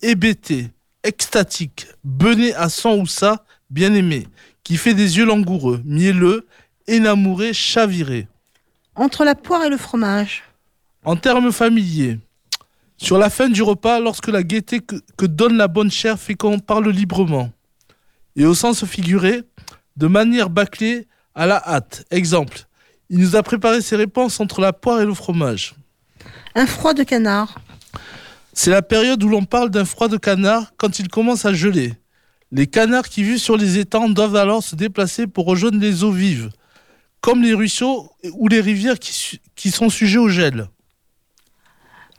[0.00, 0.70] hébété,
[1.04, 4.26] extatique, bené à son ou sa bien-aimé,
[4.64, 6.46] qui fait des yeux langoureux, mielleux,
[6.86, 8.28] énamouré, chaviré.
[8.94, 10.42] Entre la poire et le fromage.
[11.04, 12.18] En termes familiers,
[12.96, 16.34] sur la fin du repas, lorsque la gaieté que, que donne la bonne chair fait
[16.34, 17.50] qu'on parle librement.
[18.36, 19.42] Et au sens figuré,
[19.96, 22.04] de manière bâclée, à la hâte.
[22.10, 22.66] Exemple,
[23.10, 25.74] il nous a préparé ses réponses entre la poire et le fromage.
[26.54, 27.58] Un froid de canard.
[28.52, 31.94] C'est la période où l'on parle d'un froid de canard quand il commence à geler.
[32.50, 36.12] Les canards qui vivent sur les étangs doivent alors se déplacer pour rejoindre les eaux
[36.12, 36.50] vives,
[37.22, 40.68] comme les ruisseaux ou les rivières qui, sont sujets au gel.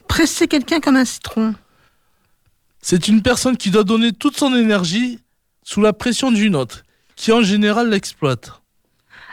[0.07, 1.53] Presser quelqu'un comme un citron.
[2.81, 5.19] C'est une personne qui doit donner toute son énergie
[5.61, 6.83] sous la pression d'une autre,
[7.15, 8.61] qui en général l'exploite.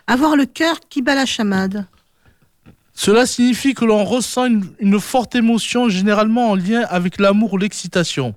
[0.06, 1.86] Avoir le cœur qui bat la chamade.
[2.92, 7.58] Cela signifie que l'on ressent une, une forte émotion, généralement en lien avec l'amour ou
[7.58, 8.34] l'excitation.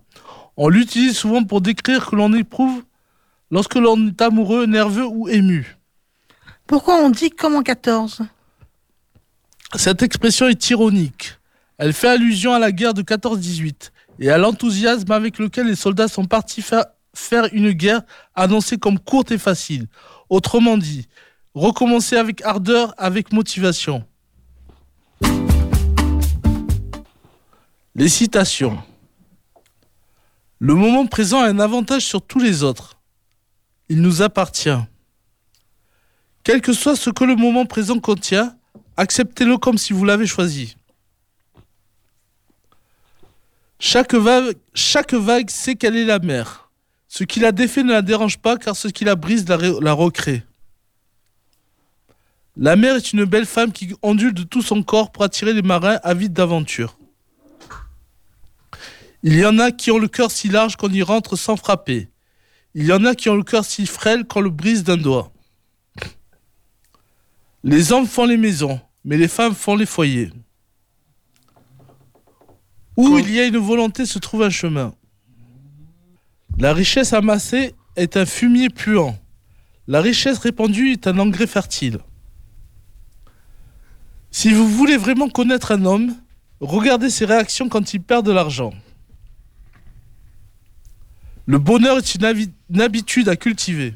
[0.55, 2.83] On l'utilise souvent pour décrire que l'on éprouve
[3.49, 5.77] lorsque l'on est amoureux, nerveux ou ému.
[6.73, 8.21] Pourquoi on dit comme en 14
[9.75, 11.37] Cette expression est ironique.
[11.77, 16.07] Elle fait allusion à la guerre de 14-18 et à l'enthousiasme avec lequel les soldats
[16.07, 18.01] sont partis fa- faire une guerre
[18.33, 19.85] annoncée comme courte et facile.
[20.29, 21.07] Autrement dit,
[21.53, 24.03] recommencer avec ardeur, avec motivation.
[27.93, 28.81] Les citations.
[30.57, 32.95] Le moment présent a un avantage sur tous les autres.
[33.89, 34.71] Il nous appartient.
[36.43, 38.55] Quel que soit ce que le moment présent contient,
[38.97, 40.75] acceptez-le comme si vous l'avez choisi.
[43.79, 46.69] Chaque vague, chaque vague sait quelle est la mer.
[47.07, 49.75] Ce qui la défait ne la dérange pas car ce qui la brise la, ré-
[49.81, 50.43] la recrée.
[52.55, 55.61] La mer est une belle femme qui ondule de tout son corps pour attirer les
[55.61, 56.97] marins avides d'aventure.
[59.23, 62.09] Il y en a qui ont le cœur si large qu'on y rentre sans frapper.
[62.75, 65.32] Il y en a qui ont le cœur si frêle qu'on le brise d'un doigt.
[67.63, 70.31] Les hommes font les maisons, mais les femmes font les foyers.
[72.97, 74.93] Où il y a une volonté se trouve un chemin.
[76.59, 79.17] La richesse amassée est un fumier puant.
[79.87, 81.99] La richesse répandue est un engrais fertile.
[84.29, 86.15] Si vous voulez vraiment connaître un homme,
[86.59, 88.73] regardez ses réactions quand il perd de l'argent.
[91.45, 93.95] Le bonheur est une, habi- une habitude à cultiver.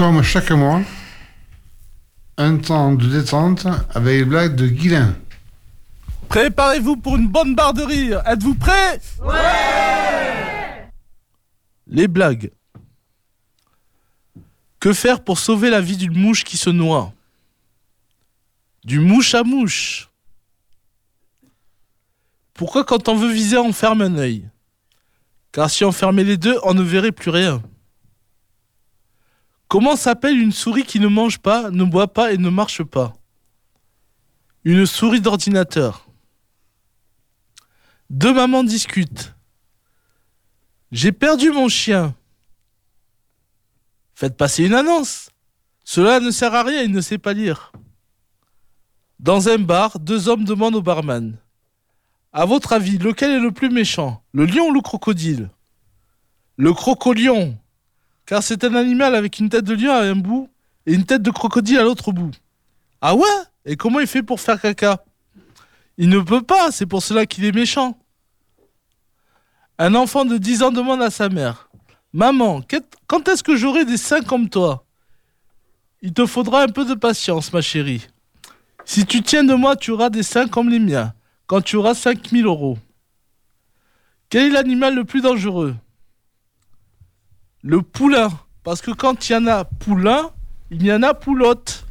[0.00, 0.80] Comme chaque mois,
[2.38, 5.14] un temps de détente avec les blagues de Guilain.
[6.30, 8.22] Préparez-vous pour une bonne barre de rire.
[8.24, 8.98] Êtes-vous prêts?
[9.22, 10.90] Ouais
[11.86, 12.50] Les blagues.
[14.80, 17.12] Que faire pour sauver la vie d'une mouche qui se noie?
[18.84, 20.08] Du mouche à mouche.
[22.54, 24.48] Pourquoi quand on veut viser on ferme un œil?
[25.52, 27.62] Car si on fermait les deux, on ne verrait plus rien.
[29.70, 33.12] Comment s'appelle une souris qui ne mange pas, ne boit pas et ne marche pas?
[34.64, 36.08] Une souris d'ordinateur.
[38.10, 39.32] Deux mamans discutent.
[40.90, 42.16] J'ai perdu mon chien.
[44.16, 45.30] Faites passer une annonce.
[45.84, 47.70] Cela ne sert à rien, il ne sait pas lire.
[49.20, 51.38] Dans un bar, deux hommes demandent au barman.
[52.32, 54.24] À votre avis, lequel est le plus méchant?
[54.32, 55.48] Le lion ou le crocodile?
[56.56, 57.56] Le crocolion.
[58.30, 60.48] Car c'est un animal avec une tête de lion à un bout
[60.86, 62.30] et une tête de crocodile à l'autre bout.
[63.00, 63.26] Ah ouais?
[63.64, 65.02] Et comment il fait pour faire caca?
[65.98, 67.98] Il ne peut pas, c'est pour cela qu'il est méchant.
[69.78, 71.70] Un enfant de 10 ans demande à sa mère
[72.12, 72.62] Maman,
[73.08, 74.84] quand est-ce que j'aurai des seins comme toi?
[76.00, 78.06] Il te faudra un peu de patience, ma chérie.
[78.84, 81.14] Si tu tiens de moi, tu auras des seins comme les miens,
[81.48, 82.78] quand tu auras 5000 euros.
[84.28, 85.74] Quel est l'animal le plus dangereux?
[87.62, 88.30] Le poulain.
[88.62, 90.30] Parce que quand il y en a poulain,
[90.70, 91.86] il y en a poulotte.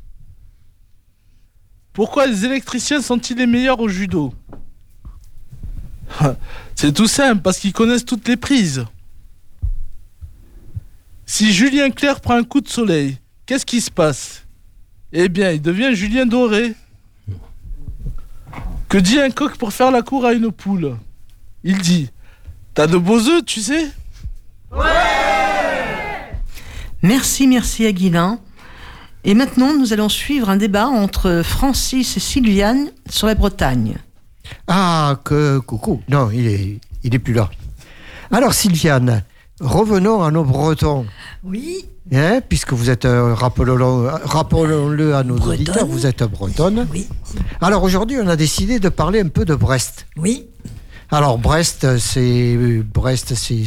[1.94, 4.34] Pourquoi les électriciens sont-ils les meilleurs au judo?
[6.76, 8.86] C'est tout simple, parce qu'ils connaissent toutes les prises.
[11.26, 14.46] Si Julien Clerc prend un coup de soleil, qu'est-ce qui se passe?
[15.12, 16.74] Eh bien, il devient Julien Doré.
[18.88, 20.96] Que dit un coq pour faire la cour à une poule?
[21.64, 22.10] Il dit
[22.74, 23.92] T'as de beaux œufs, tu sais?
[27.02, 28.40] Merci, merci à Guilain.
[29.24, 33.98] Et maintenant, nous allons suivre un débat entre Francis et Sylviane sur la Bretagne.
[34.68, 36.02] Ah, que coucou.
[36.10, 37.50] Non, il est, il est plus là.
[38.32, 39.24] Alors, Sylviane,
[39.60, 41.06] revenons à nos Bretons.
[41.44, 41.86] Oui.
[42.12, 46.88] Hein, puisque vous êtes, euh, rappelons-le rappelons-le à nos auditeurs, vous êtes bretonne.
[46.92, 47.08] Oui.
[47.62, 50.08] Alors aujourd'hui, on a décidé de parler un peu de Brest.
[50.18, 50.48] Oui.
[51.12, 52.56] Alors Brest, c'est
[52.94, 53.64] Brest, c'est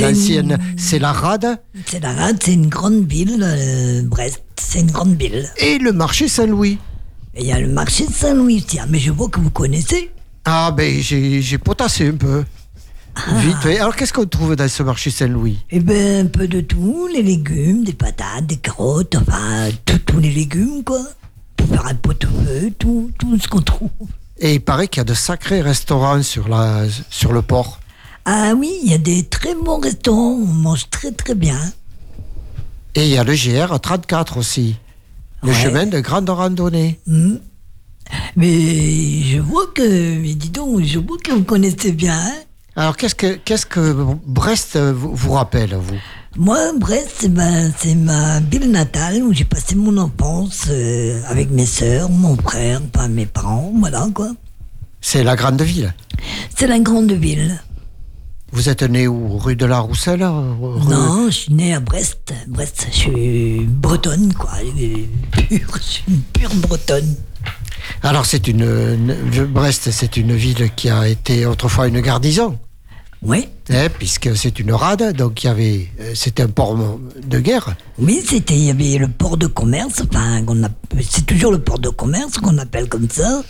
[0.00, 4.90] l'ancienne, c'est la rade C'est la rade, c'est une grande ville, euh, Brest, c'est une
[4.90, 5.48] grande ville.
[5.58, 6.78] et le marché Saint-Louis.
[7.36, 10.10] Il y a le marché de Saint-Louis ah, mais je vois que vous connaissez.
[10.44, 12.44] Ah ben j'ai potassé un peu.
[13.38, 13.78] Vite fait.
[13.78, 15.58] Alors qu'est-ce qu'on trouve dans ce marché Saint-Louis?
[15.70, 19.68] Eh ben, un peu de tout, les légumes, des patates, des carottes, enfin,
[20.06, 21.00] tous les légumes, quoi.
[21.56, 23.90] Pour faire un pot-au-feu, tout, tout ce qu'on trouve.
[24.44, 27.78] Et il paraît qu'il y a de sacrés restaurants sur la sur le port.
[28.24, 31.58] Ah oui, il y a des très bons restaurants, on mange très très bien.
[32.94, 34.76] Et il y a le GR 34 aussi.
[35.42, 35.54] Le Ouais.
[35.54, 37.00] chemin de grande randonnée.
[37.06, 37.36] Hmm.
[38.36, 42.18] Mais je vois que, mais dis donc, je vois que vous connaissez bien.
[42.18, 42.34] hein.
[42.76, 43.92] Alors qu'est-ce que qu'est-ce que
[44.26, 45.96] Brest vous, vous rappelle vous?
[46.36, 51.50] Moi, Brest, c'est ma, c'est ma ville natale où j'ai passé mon enfance euh, avec
[51.50, 54.30] mes sœurs, mon frère, enfin mes parents, voilà quoi.
[55.00, 55.92] C'est la grande ville.
[56.56, 57.60] C'est la grande ville.
[58.50, 59.36] Vous êtes né où?
[59.38, 62.32] Rue de la Rousselle euh, rue- Non, je suis née à Brest.
[62.48, 64.52] Brest, je suis bretonne, quoi.
[65.32, 67.14] Pure, je suis une pure bretonne.
[68.02, 72.58] Alors c'est une, une- Brest, c'est une ville qui a été autrefois une garnison.
[73.24, 73.46] Oui.
[73.98, 76.76] puisque c'est une rade, donc il y avait, euh, c'était un port
[77.24, 77.76] de guerre.
[77.98, 80.44] Oui, c'était, il y avait le port de commerce, enfin,
[81.08, 83.42] c'est toujours le port de commerce qu'on appelle comme ça.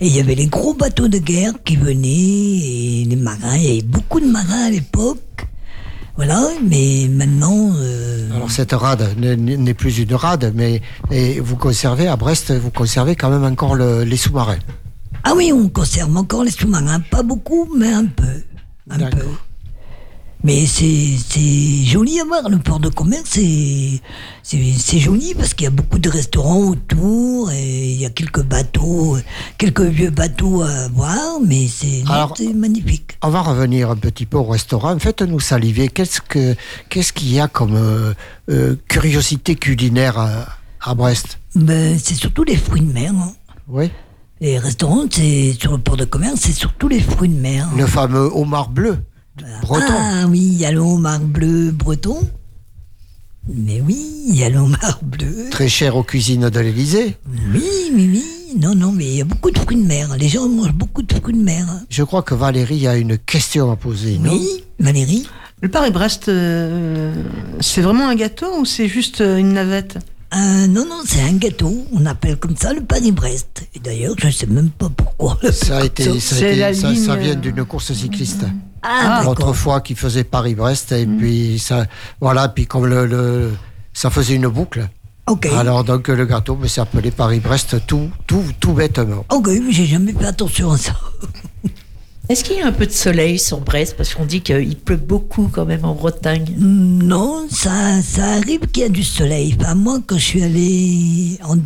[0.00, 3.62] Et il y avait les gros bateaux de guerre qui venaient, et les marins, il
[3.64, 5.18] y avait beaucoup de marins à l'époque.
[6.16, 7.72] Voilà, mais maintenant.
[7.76, 12.70] euh, Alors cette rade n'est plus une rade, mais et vous conservez à Brest, vous
[12.70, 14.56] conservez quand même encore le- les sous-marins.
[15.24, 18.22] Ah oui, on conserve encore les sous-marins, pas beaucoup, mais un peu.
[18.90, 19.24] Un peu.
[20.44, 21.16] Mais c'est
[21.84, 26.08] joli à voir, le port de commerce, c'est joli parce qu'il y a beaucoup de
[26.08, 29.16] restaurants autour et il y a quelques bateaux,
[29.58, 32.04] quelques vieux bateaux à voir, mais c'est
[32.54, 33.18] magnifique.
[33.22, 34.96] On va revenir un petit peu au restaurant.
[35.00, 35.88] Faites-nous saliver.
[35.88, 36.54] Qu'est-ce que
[36.90, 38.14] qu'est-ce qu'il y a comme euh,
[38.50, 40.46] euh, curiosité culinaire à,
[40.80, 41.40] à Brest?
[41.56, 43.12] Ben, c'est surtout les fruits de mer.
[43.16, 43.32] hein.
[43.66, 43.90] Oui.
[44.40, 47.68] Les restaurants, c'est sur le port de commerce, c'est surtout les fruits de mer.
[47.76, 48.98] Le fameux homard bleu
[49.62, 49.94] breton.
[49.96, 52.18] Ah oui, il y a le homard bleu breton.
[53.48, 53.96] Mais oui,
[54.28, 55.48] il y a le homard bleu.
[55.50, 57.16] Très cher aux cuisines de l'Élysée.
[57.52, 57.62] Oui,
[57.94, 58.24] oui, oui.
[58.58, 60.16] Non, non, mais il y a beaucoup de fruits de mer.
[60.18, 61.66] Les gens mangent beaucoup de fruits de mer.
[61.88, 64.32] Je crois que Valérie a une question à poser, non?
[64.32, 65.26] Oui, Valérie
[65.62, 67.14] Le Paris-Brest, euh,
[67.60, 69.98] c'est vraiment un gâteau ou c'est juste euh, une navette?
[70.34, 71.86] Euh, non, non, c'est un gâteau.
[71.92, 73.68] On appelle comme ça le Paris-Brest.
[73.74, 75.38] Et d'ailleurs, je ne sais même pas pourquoi.
[75.52, 77.92] Ça a été, ça, a C'est été- la ça, ligne, ça vient euh, d'une course
[77.92, 78.44] cycliste.
[78.82, 79.30] Ah, d'accord.
[79.32, 81.86] Autrefois qui faisait Paris-Brest et puis ça,
[82.20, 83.52] voilà, puis comme le, le-
[83.92, 84.88] ça faisait une boucle.
[85.28, 85.46] Ok.
[85.46, 89.24] Alors donc le gâteau mais c'est appelé Paris-Brest tout, tout, tout bêtement.
[89.32, 90.92] Ok, mais j'ai jamais fait attention à ça.
[92.28, 93.96] Est-ce qu'il y a un peu de soleil sur Brest?
[93.96, 96.56] Parce qu'on dit qu'il pleut beaucoup quand même en Bretagne.
[96.58, 99.56] Non, ça, ça arrive qu'il y a du soleil.
[99.60, 101.56] Enfin, moi, quand je suis allé en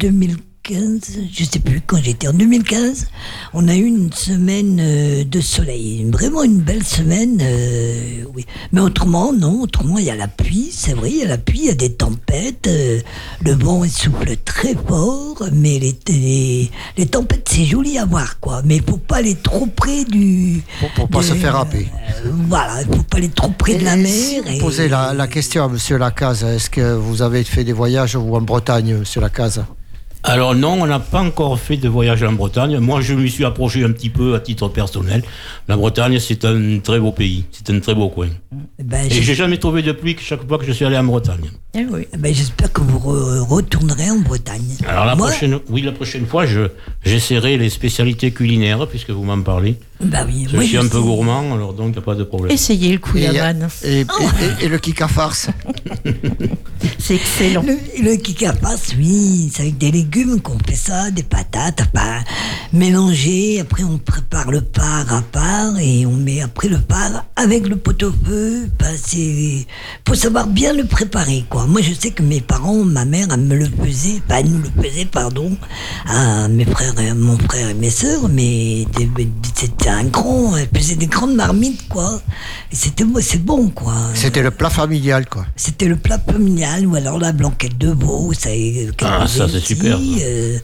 [0.75, 3.09] 2015, je sais plus quand j'étais en 2015,
[3.55, 7.39] on a eu une semaine euh, de soleil, vraiment une belle semaine.
[7.43, 9.63] euh, oui, mais autrement, non.
[9.63, 10.69] Autrement, il y a la pluie.
[10.73, 12.67] C'est vrai, il y a la pluie, il y a des tempêtes.
[12.69, 13.01] euh,
[13.45, 18.39] le vent il souffle très fort, mais les, les, les tempêtes c'est joli à voir,
[18.41, 18.63] quoi.
[18.65, 20.63] Mais il faut pas aller trop près du.
[20.81, 21.89] Pour, pour pas de- se faire happer.
[22.25, 24.43] euh, voilà, il faut pas aller trop près de la mer.
[24.49, 26.45] et- Posez la, la question à Monsieur Lacaze.
[26.45, 29.63] Est-ce que vous avez fait des voyages vous en Bretagne, Monsieur Lacaze?
[30.23, 32.79] Alors non, on n'a pas encore fait de voyage en Bretagne.
[32.79, 35.23] Moi, je me suis approché un petit peu à titre personnel.
[35.71, 38.27] La Bretagne, c'est un très beau pays, c'est un très beau coin.
[38.83, 41.05] Ben, Et j'ai- jamais trouvé de pluie que chaque fois que je suis allé en
[41.05, 41.49] Bretagne.
[41.75, 42.09] Eh oui.
[42.19, 44.75] Ben, J'espère que vous re- retournerez en Bretagne.
[44.89, 46.63] Alors la Moi, prochaine, oui, la prochaine fois, je
[47.05, 49.77] j'essaierai les spécialités culinaires puisque vous m'en parlez.
[50.01, 52.17] Bah oui, je moi, suis je un peu gourmand, alors donc il n'y a pas
[52.17, 52.51] de problème.
[52.53, 53.69] Essayez le couillaman.
[53.85, 55.51] Et, et, et- et le kika farce
[56.99, 57.63] C'est excellent.
[57.63, 57.77] Le,
[58.11, 62.21] le kikapas, oui, c'est avec des légumes qu'on fait ça, des patates, enfin,
[62.73, 63.61] mélangées.
[63.61, 65.23] Après, on prépare le part à
[65.61, 68.69] part et on met après le part avec le pot-au-feu.
[68.79, 69.67] Ben, c'est,
[70.07, 71.67] faut savoir bien le préparer, quoi.
[71.67, 74.83] Moi, je sais que mes parents, ma mère, elle me le faisait, pas nous le
[74.83, 75.57] faisait, pardon,
[76.07, 78.87] à mes frères, et, mon frère et mes sœurs, mais
[79.55, 82.21] c'était un grand, elle faisait des grandes marmites, quoi.
[82.73, 83.95] C'était, c'est bon, quoi.
[84.15, 85.47] C'était le plat familial, quoi.
[85.57, 88.33] C'était le plat familial ou alors la blanquette de veau.
[88.33, 88.51] Ça,
[89.03, 90.59] Ah, ça, c'est super, euh,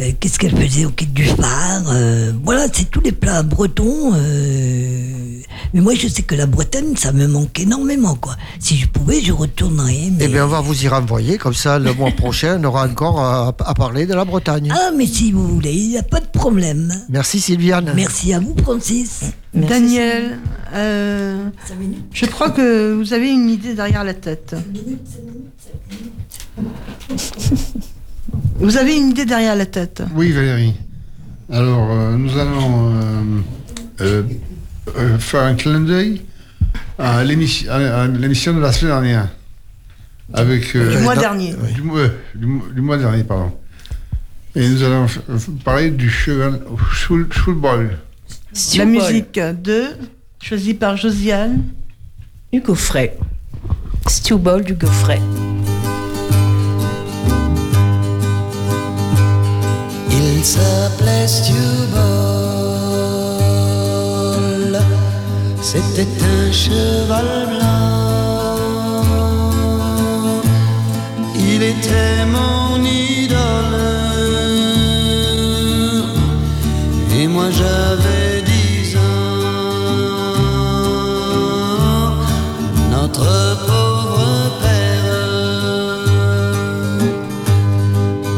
[0.00, 4.12] euh, Qu'est-ce qu'elle faisait au quai du phare euh, Voilà, c'est tous les plats bretons.
[4.20, 5.40] Euh,
[5.72, 8.36] mais moi, je sais que la Bretagne, ça me manque énormément, quoi.
[8.58, 10.10] Si je pouvais, je retournerais.
[10.12, 10.24] Mais...
[10.24, 13.20] Eh bien, on va vous y renvoyer, comme ça, le mois prochain, on aura encore
[13.20, 14.72] à, à parler de la Bretagne.
[14.72, 16.92] Ah, mais si vous voulez, il n'y a pas de problème.
[17.08, 17.92] Merci Sylviane.
[17.94, 19.22] Merci à vous, Francis.
[19.52, 20.38] Daniel,
[20.74, 21.48] euh,
[22.12, 24.54] je crois que vous avez une idée derrière la tête.
[28.60, 30.02] Vous avez une idée derrière la tête.
[30.14, 30.74] Oui, Valérie.
[31.50, 33.22] Alors, euh, nous allons euh,
[35.18, 36.22] faire un clin d'œil
[36.98, 39.28] à l'émission de la semaine dernière.
[40.32, 41.54] Avec, euh, Du mois dans- dernier.
[41.74, 43.52] Du, mois- du du mois dernier, pardon.
[44.54, 45.06] Et nous allons
[45.64, 46.60] parler du cheval,
[47.32, 47.98] choulbol.
[48.76, 49.82] La musique de,
[50.42, 51.64] choisie par Josiane.
[52.52, 53.16] Hugo Frey.
[54.08, 55.20] Stew Ball du Frey.
[60.10, 62.29] Il s'appelait Stewball.
[65.72, 68.56] C'était un cheval blanc.
[71.36, 73.78] Il était mon idole.
[77.16, 79.00] Et moi j'avais dix ans.
[82.90, 83.30] Notre
[83.68, 84.26] pauvre
[84.62, 85.18] père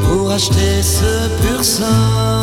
[0.04, 2.41] pour acheter ce pur sang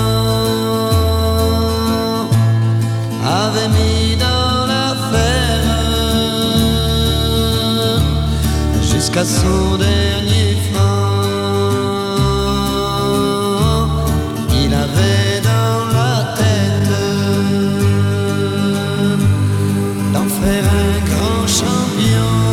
[9.19, 11.09] jusqu'à son dernier franc.
[14.51, 16.91] Il avait dans la tête
[20.13, 22.48] d'en faire un grand champion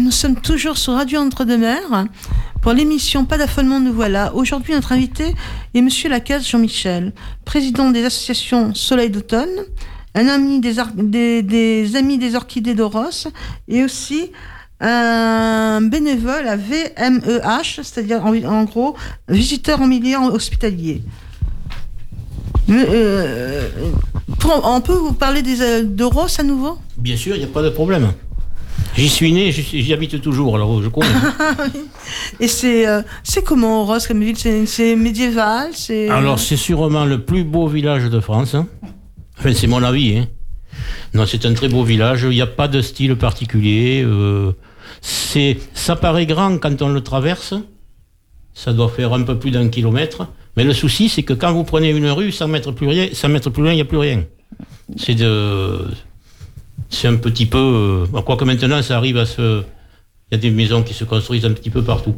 [0.00, 2.06] nous sommes toujours sur Radio Entre-deux-Mers
[2.62, 4.34] pour l'émission Pas d'affolement, nous voilà.
[4.34, 5.34] Aujourd'hui, notre invité
[5.74, 7.12] est Monsieur Lacaze Jean-Michel,
[7.44, 9.50] président des associations Soleil d'automne,
[10.14, 13.28] un ami des, des- Amis des Orchidées d'Oros
[13.68, 14.30] et aussi
[14.80, 18.96] un bénévole à VMEH, c'est-à-dire en, gros
[19.28, 21.02] visiteur en milieu hospitalier.
[22.70, 23.68] Euh,
[24.38, 26.78] pour- on peut vous parler euh, d'Oros à nouveau?
[26.96, 28.12] Bien sûr, il n'y a pas de problème.
[28.96, 31.08] J'y suis né, j'y habite toujours, alors je connais.
[32.40, 33.02] Et c'est euh,
[33.44, 36.08] comment Oros comme ville C'est médiéval c'est...
[36.08, 38.54] Alors, c'est sûrement le plus beau village de France.
[38.54, 38.68] hein.
[39.38, 40.18] Enfin, c'est mon avis.
[40.18, 40.26] hein.
[41.12, 42.22] Non, c'est un très beau village.
[42.22, 44.02] Il n'y a pas de style particulier.
[44.04, 44.52] euh,
[45.74, 47.54] ça paraît grand quand on le traverse.
[48.54, 50.28] Ça doit faire un peu plus d'un kilomètre.
[50.56, 53.28] Mais le souci, c'est que quand vous prenez une rue, 100 mètres plus, rien, 100
[53.28, 54.22] mètres plus loin, il n'y a plus rien.
[54.96, 55.78] C'est de,
[56.94, 57.58] c'est un petit peu.
[58.14, 59.62] euh, quoique maintenant, ça arrive à se.
[60.30, 62.16] Il y a des maisons qui se construisent un petit peu partout.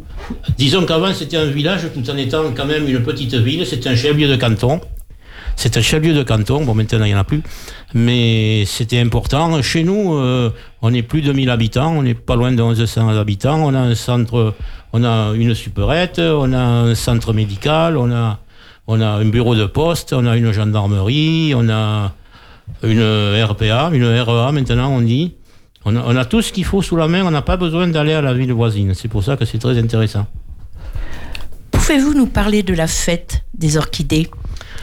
[0.56, 3.66] Disons qu'avant, c'était un village tout en étant quand même une petite ville.
[3.66, 4.80] C'était un chef-lieu de canton.
[5.56, 6.64] C'est un chef-lieu de canton.
[6.64, 7.42] Bon, maintenant, il n'y en a plus.
[7.94, 9.60] Mais c'était important.
[9.60, 10.50] Chez nous, euh,
[10.82, 11.92] on est plus de 1000 habitants.
[11.96, 13.58] On n'est pas loin de 1100 habitants.
[13.64, 14.54] On a un centre,
[14.92, 18.38] on a une supérette, on a un centre médical, on a,
[18.86, 22.14] on a un bureau de poste, on a une gendarmerie, on a
[22.82, 25.34] une RPA, une REA maintenant, on dit.
[25.88, 27.24] On a, tout ce qu'il faut sous la main.
[27.24, 28.92] On n'a pas besoin d'aller à la ville voisine.
[28.94, 30.26] C'est pour ça que c'est très intéressant.
[31.86, 34.28] Pouvez-vous nous parler de la fête des orchidées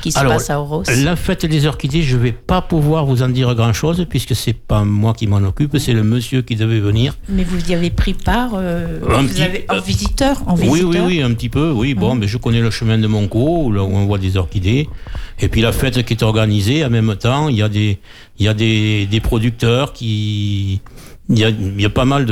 [0.02, 0.84] qui se Alors, passe à Oros?
[1.04, 4.54] La fête des orchidées, je ne vais pas pouvoir vous en dire grand-chose puisque c'est
[4.54, 7.18] pas moi qui m'en occupe, c'est le monsieur qui devait venir.
[7.28, 10.62] Mais vous y avez pris part euh, Un vous petit- avez, en visiteur en Oui,
[10.70, 11.94] oui, visiteur oui, un petit peu, oui.
[11.94, 14.88] Bon, mais je connais le chemin de Monco, où on voit des orchidées.
[15.42, 18.00] Et puis la fête qui est organisée, en même temps, il y a des,
[18.40, 20.80] il y a des, des producteurs qui.
[21.30, 22.26] Il y a, il y a pas mal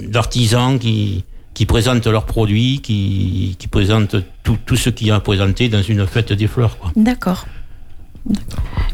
[0.00, 1.24] d'artisans qui,
[1.56, 5.70] qui présentent leurs produits, qui, qui présentent tout, tout ce qu'il y a à présenter
[5.70, 6.76] dans une fête des fleurs.
[6.96, 7.46] D'accord.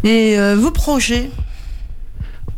[0.04, 1.28] Et euh, vos projets?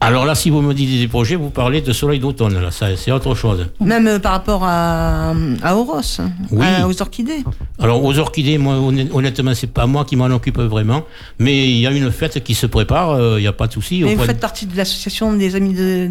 [0.00, 2.94] Alors là, si vous me dites des projets, vous parlez de soleil d'automne, là, ça,
[2.96, 3.66] c'est autre chose.
[3.80, 5.32] Même euh, par rapport à,
[5.62, 6.02] à Oros,
[6.50, 6.66] Oui.
[6.66, 7.42] à- aux orchidées.
[7.78, 11.04] Alors aux orchidées, moi honn- honnêtement, c'est pas moi qui m'en occupe vraiment,
[11.38, 13.72] mais il y a une fête qui se prépare, euh, il n'y a pas de
[13.72, 14.02] souci.
[14.04, 16.10] Mais vous faites partie de l'association des amis de.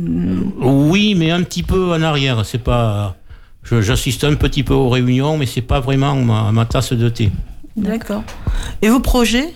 [0.61, 2.43] Oui, mais un petit peu en arrière.
[2.45, 3.15] C'est pas.
[3.63, 7.09] Je- J'assiste un petit peu aux réunions, mais c'est pas vraiment ma, ma tasse de
[7.09, 7.31] thé.
[7.75, 8.23] D'accord.
[8.81, 9.49] Et vos projets?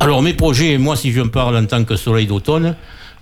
[0.00, 2.74] Alors mes projets, moi si je me parle en tant que soleil d'automne,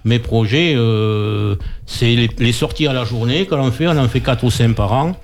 [0.05, 1.57] mes projets, euh,
[1.87, 4.51] c'est les, les sorties à la journée que l'on fait, on en fait 4 ou
[4.51, 5.17] 5 par an.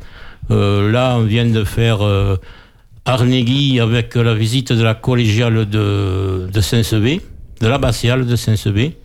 [0.51, 2.37] Euh, là, on vient de faire euh,
[3.05, 7.21] Arnegui avec la visite de la collégiale de, de Saint-Sevé,
[7.61, 8.97] de l'abbatiale de Saint-Sevé.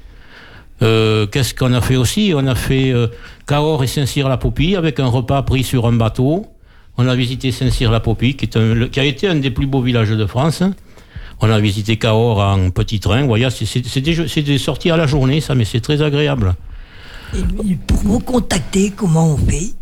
[0.81, 2.33] Euh, Qu'est-ce qu'on a fait aussi?
[2.35, 3.07] On a fait euh,
[3.47, 6.45] Cahors et Saint-Cyr-la-Popie avec un repas pris sur un bateau.
[6.97, 10.63] On a visité Saint-Cyr-la-Popie, qui, a été un des plus beaux villages de France.
[11.41, 13.25] On a visité Cahors en petit train.
[13.25, 16.55] Voyez, c'est- des, des sorties à la journée, ça, mais c'est très agréable.
[17.35, 19.73] Et pour vous contacter, comment on fait?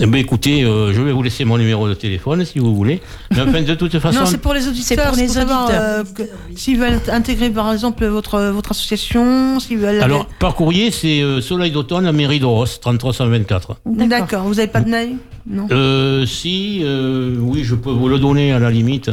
[0.00, 3.02] Eh ben, écoutez, euh, je vais vous laisser mon numéro de téléphone si vous voulez.
[3.30, 4.20] Mais enfin, de toute façon.
[4.20, 5.08] Non, c'est pour les auditeurs.
[5.08, 5.82] pour les savoir, auditeurs.
[5.82, 6.22] euh, que-
[6.56, 10.02] s'ils veulent intégrer, par exemple, votre, votre association, s'ils veulent.
[10.02, 13.76] Alors, par courrier, c'est euh, Soleil d'automne, la mairie d'Oros, 3324.
[13.84, 14.44] D'accord.
[14.44, 15.16] Vous n'avez pas de mail?
[15.46, 15.66] Non.
[15.70, 19.10] Euh, si, euh, oui, je peux vous le donner à la limite.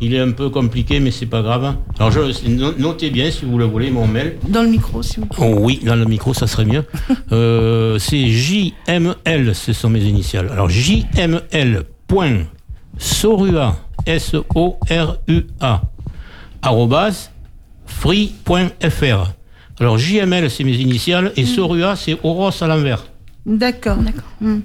[0.00, 1.74] Il est un peu compliqué, mais c'est pas grave.
[1.98, 4.36] Alors, je, no- notez bien si vous le voulez, mon mail.
[4.48, 5.38] Dans le micro, si vous plaît.
[5.44, 6.84] Oh oui, dans le micro, ça serait mieux.
[7.32, 10.48] Euh, c'est JML, ce sont mes initiales.
[10.50, 10.68] Alors,
[12.98, 13.76] JML.sorua,
[14.06, 15.82] S-O-R-U-A,
[16.62, 17.30] arrobas,
[17.86, 19.32] free.fr.
[19.80, 23.04] Alors, JML, c'est mes initiales, et Sorua, c'est Oros à l'envers.
[23.46, 23.98] D'accord.
[24.40, 24.60] Hmm.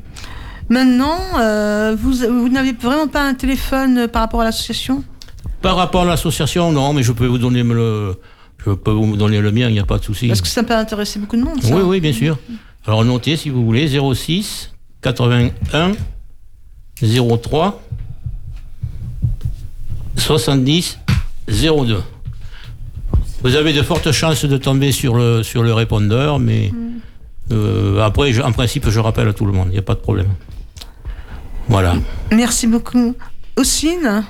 [0.70, 5.04] Maintenant, euh, vous, vous n'avez vraiment pas un téléphone par rapport à l'association?
[5.64, 8.20] Par rapport à l'association, non, mais je peux vous donner le,
[8.66, 10.28] je peux vous donner le mien, il n'y a pas de souci.
[10.28, 11.62] Parce que ça peut intéresser beaucoup de monde.
[11.64, 11.74] ça.
[11.76, 12.38] Oui, oui, bien sûr.
[12.86, 15.94] Alors notez si vous voulez 06 81
[17.02, 17.82] 03
[20.18, 21.00] 70
[21.48, 22.02] 02.
[23.44, 26.72] Vous avez de fortes chances de tomber sur le, sur le répondeur, mais
[27.52, 29.96] euh, après, je- en principe, je rappelle à tout le monde, il n'y a pas
[29.96, 30.28] de problème.
[31.68, 31.96] Voilà.
[32.32, 33.16] Merci beaucoup.
[33.58, 34.24] Ossine,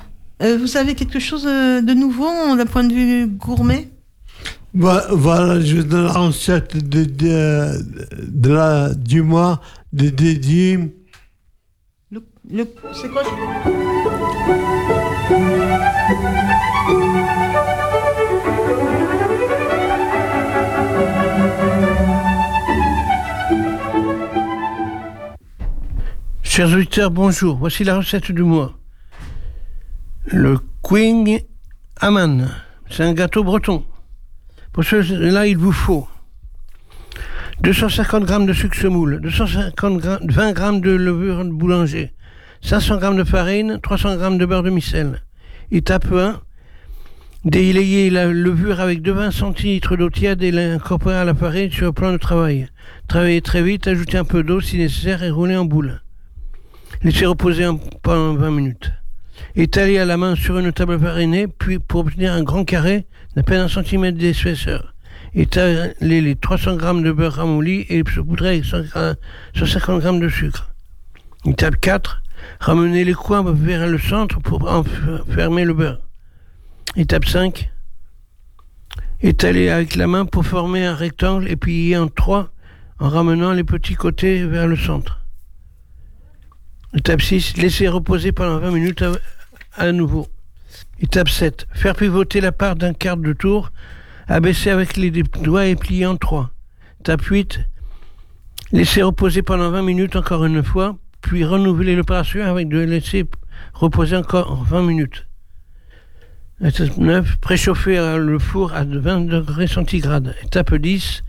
[0.43, 3.89] euh, vous avez quelque chose euh, de nouveau d'un point de vue gourmet?
[4.73, 7.71] Voi- Voilà, je vous donne la recette de, de,
[8.27, 9.61] de la, du mois
[9.93, 10.77] de Dédi.
[12.11, 13.23] Le- C'est quoi
[26.43, 27.57] Chers auditeurs, bonjour.
[27.57, 28.73] Voici la recette du mois.
[30.25, 31.39] Le Queen
[31.99, 32.47] Aman.
[32.89, 33.83] C'est un gâteau breton.
[34.71, 36.07] Pour cela, il vous faut
[37.61, 42.13] 250 g de sucre semoule, 250 g 20 g de levure boulanger,
[42.61, 45.23] 500 g de farine, 300 g de beurre de micelle.
[45.71, 46.41] Étape 1.
[47.45, 51.91] Délayer la levure avec 20 centilitres d'eau tiède et l'incorporer à la farine sur le
[51.91, 52.67] plan de travail.
[53.09, 56.01] Travaillez très vite, ajoutez un peu d'eau si nécessaire et roulez en boule.
[57.03, 58.91] Laissez reposer en- pendant 20 minutes.
[59.55, 63.05] Étalez à la main sur une table farinée, puis pour obtenir un grand carré
[63.35, 64.93] d'à peine un centimètre d'épaisseur.
[65.35, 69.15] Étalez les 300 g de beurre ramolli et saupoudrez avec 100 gra-
[69.55, 70.69] 150 g de sucre.
[71.45, 72.21] Étape 4.
[72.59, 75.99] Ramenez les coins vers le centre pour enfermer le beurre.
[76.95, 77.69] Étape 5.
[79.21, 82.49] Étalez avec la main pour former un rectangle et plier en trois
[82.99, 85.21] en ramenant les petits côtés vers le centre.
[86.95, 89.13] Étape 6, laisser reposer pendant 20 minutes à,
[89.77, 90.27] à nouveau.
[90.99, 93.71] Étape 7, faire pivoter la part d'un quart de tour,
[94.27, 95.09] abaisser avec les
[95.41, 96.51] doigts et plier en trois.
[96.99, 97.61] Étape 8,
[98.73, 103.25] laisser reposer pendant 20 minutes encore une fois, puis renouveler l'opération avec de laisser
[103.73, 105.25] reposer encore 20 minutes.
[106.63, 110.35] Étape 9, préchauffer euh, le four à 20 degrés centigrades.
[110.43, 111.23] Étape 10,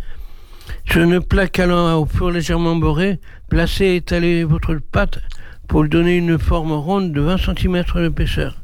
[0.91, 5.21] sur une plaque allant au four légèrement beurré, placez et étalez votre pâte
[5.69, 8.61] pour lui donner une forme ronde de 20 cm d'épaisseur.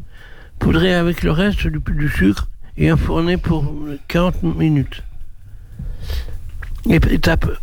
[0.59, 3.75] Poudrez avec le reste du, sucre et enfournez pour
[4.09, 5.03] 40 minutes.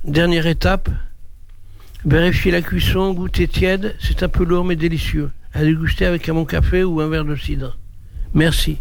[0.03, 0.89] Dernière étape,
[2.05, 5.31] vérifiez la cuisson, goûtez tiède, c'est un peu lourd mais délicieux.
[5.53, 7.77] À déguster avec un bon café ou un verre de cidre.
[8.33, 8.77] Merci.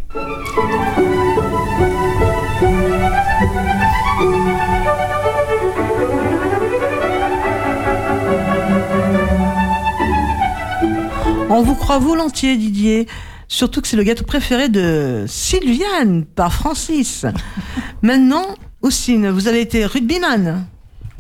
[11.49, 13.07] On vous croit volontiers, Didier.
[13.49, 17.24] Surtout que c'est le gâteau préféré de Sylviane par Francis.
[18.03, 20.66] Maintenant, Ossine, vous avez été rugbyman.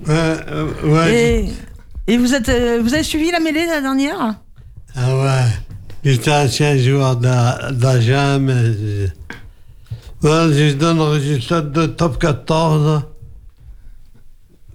[0.06, 1.48] Ouais, euh, ouais.
[2.08, 4.34] Et, et vous, êtes, euh, vous avez suivi la mêlée la dernière?
[4.96, 5.44] Ah ouais,
[6.04, 8.72] j'étais ancien joueur d'A- d'Agen, mais.
[10.20, 13.02] Voilà, je donne le résultat de top 14.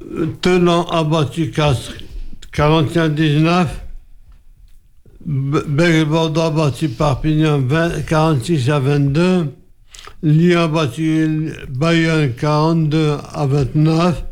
[0.03, 1.51] Euh, Tenant abattu
[2.53, 3.65] 41-19.
[5.25, 9.53] Bordeaux abattu Perpignan 20 46 à 22.
[10.23, 14.23] Lyon abattu Bayonne 42 à 29.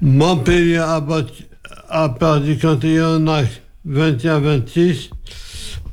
[0.00, 1.44] Montpellier a, battu-
[1.88, 3.46] a perdu contre Yonac
[3.84, 5.10] 21 à 26.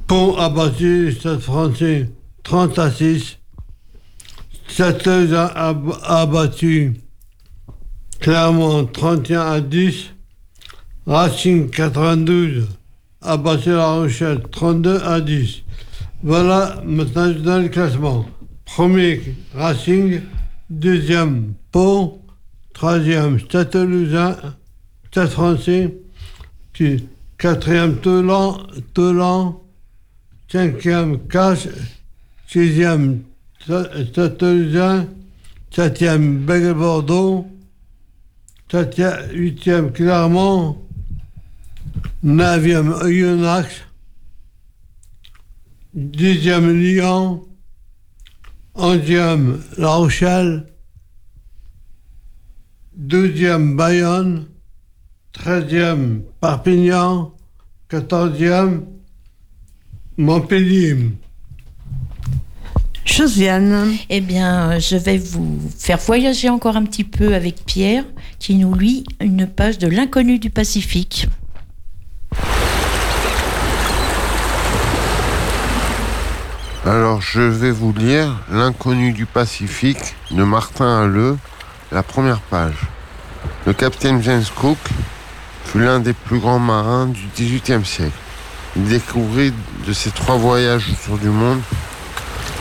[0.08, 2.10] Pont a battu Stade français
[2.44, 3.38] 30 à 6.
[4.68, 6.94] Châteauneuf a, a battu
[8.20, 10.12] Clermont 31 à 10.
[11.08, 12.68] Racing 92
[13.22, 15.64] a battu La Rochelle 32 à 10.
[16.24, 18.26] Voilà, maintenant je donne le classement.
[18.66, 19.22] Premier,
[19.54, 20.22] Racing.
[20.70, 22.22] Deuxième, Pont.
[22.74, 24.38] Troisième, Stade Toulousain.
[25.12, 25.94] Stade français.
[27.38, 28.58] Quatrième Telan,
[28.94, 29.62] Telan,
[30.48, 31.68] cinquième Cache,
[32.48, 33.24] sixième
[34.14, 35.08] Tateluzin,
[35.72, 37.48] septième Bègle Bordeaux,
[39.34, 40.78] huitième Clermont,
[42.24, 43.70] neuvième Oyonnax,
[45.94, 47.44] dixième Lyon,
[48.76, 50.68] onzième La Rochelle,
[52.96, 54.48] douzième Bayonne,
[55.32, 57.34] treizième Perpignan,
[57.88, 58.86] quatorzième
[60.18, 61.12] Montpellier.
[63.06, 63.96] Josiane.
[64.10, 68.06] Eh bien, je vais vous faire voyager encore un petit peu avec Pierre,
[68.40, 71.28] qui nous lit une page de l'inconnu du Pacifique.
[76.84, 81.38] Alors, je vais vous lire L'inconnu du Pacifique de Martin Halleux,
[81.92, 82.88] la première page.
[83.68, 84.80] Le capitaine James Cook
[85.64, 88.18] fut l'un des plus grands marins du XVIIIe siècle.
[88.76, 89.54] Il découvrit
[89.86, 91.62] de ses trois voyages autour du monde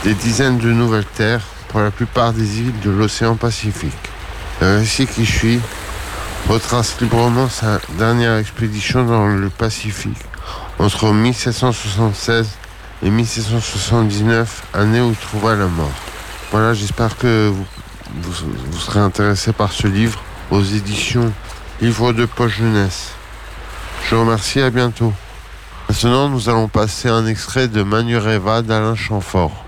[0.03, 3.91] des dizaines de nouvelles terres pour la plupart des îles de l'océan Pacifique.
[4.61, 5.59] Le récit qui suit
[6.47, 10.21] retrace librement sa dernière expédition dans le Pacifique
[10.77, 12.47] entre 1776
[13.03, 15.91] et 1779, année où trouva la mort.
[16.51, 17.51] Voilà, j'espère que
[18.13, 20.21] vous, serez intéressé par ce livre
[20.51, 21.31] aux éditions
[21.81, 23.11] Livre de Poche Jeunesse.
[24.03, 25.13] Je vous remercie, à bientôt.
[25.89, 29.65] Maintenant, nous allons passer un extrait de Manureva d'Alain Chamfort.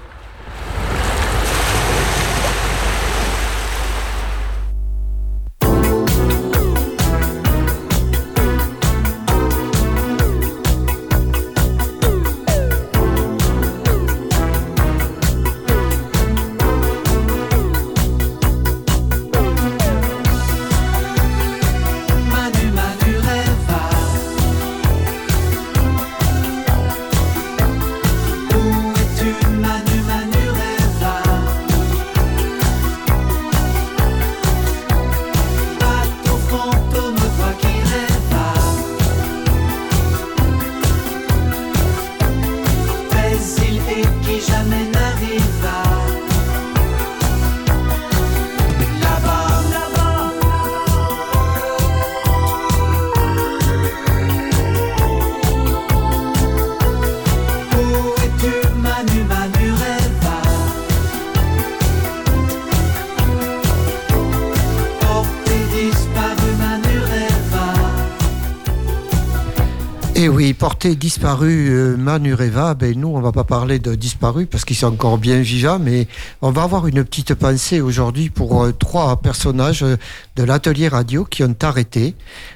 [71.04, 75.18] Disparu euh, Manureva, ben nous on va pas parler de disparu parce qu'ils sont encore
[75.18, 76.08] bien vivants, mais
[76.42, 79.98] on va avoir une petite pensée aujourd'hui pour euh, trois personnages euh,
[80.38, 82.16] de l'atelier radio qui ont arrêté.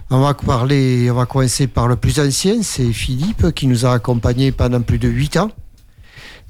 [0.10, 4.54] On va on va commencer par le plus ancien, c'est Philippe qui nous a accompagnés
[4.54, 5.52] pendant plus de huit ans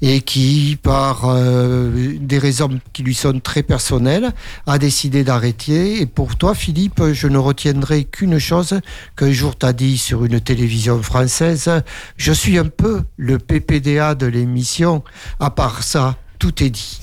[0.00, 4.32] et qui, par euh, des raisons qui lui sont très personnelles,
[4.66, 6.00] a décidé d'arrêter.
[6.00, 8.80] Et pour toi, Philippe, je ne retiendrai qu'une chose
[9.16, 11.70] qu'un jour t'as dit sur une télévision française.
[12.16, 15.02] Je suis un peu le PPDA de l'émission.
[15.40, 17.00] À part ça, tout est dit.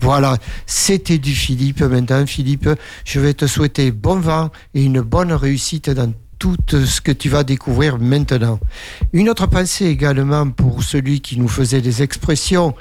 [0.00, 1.80] Voilà, c'était du Philippe.
[1.80, 2.68] Maintenant, Philippe,
[3.04, 7.28] je vais te souhaiter bon vent et une bonne réussite dans tout ce que tu
[7.28, 8.60] vas découvrir maintenant.
[9.12, 12.74] Une autre pensée également pour celui qui nous faisait des expressions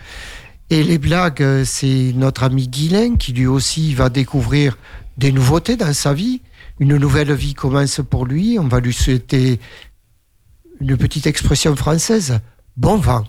[0.69, 4.77] et les blagues, euh, c'est notre ami Guylain qui lui aussi va découvrir
[5.17, 6.41] des nouveautés dans sa vie.
[6.79, 8.57] Une nouvelle vie commence pour lui.
[8.59, 9.59] On va lui souhaiter
[10.79, 12.39] une petite expression française,
[12.75, 13.23] bon vent.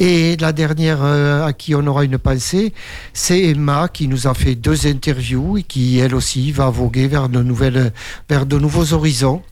[0.00, 2.72] Et la dernière euh, à qui on aura une pensée,
[3.12, 7.28] c'est Emma qui nous a fait deux interviews et qui elle aussi va voguer vers
[7.28, 7.92] de nouvelles,
[8.28, 9.42] vers de nouveaux horizons.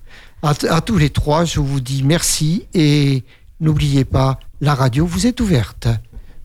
[0.43, 3.23] À, tous les trois, je vous dis merci et
[3.61, 5.87] n'oubliez pas, la radio vous est ouverte.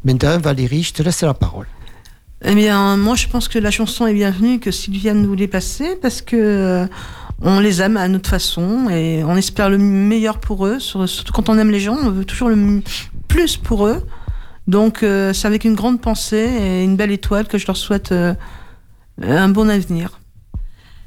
[0.06, 1.66] Maintenant, Valérie, je te laisse la parole.
[2.46, 5.98] Eh bien, moi, je pense que la chanson est bienvenue, que Sylviane nous l'ait passée,
[6.00, 6.86] parce que euh,
[7.42, 10.80] on les aime à notre façon et on espère le meilleur pour eux.
[10.80, 12.56] sur- Surtout quand on aime les gens, on veut toujours le
[13.28, 14.06] plus pour eux.
[14.68, 18.12] Donc, euh, c'est avec une grande pensée et une belle étoile que je leur souhaite
[18.12, 18.34] euh,
[19.22, 20.20] un bon avenir.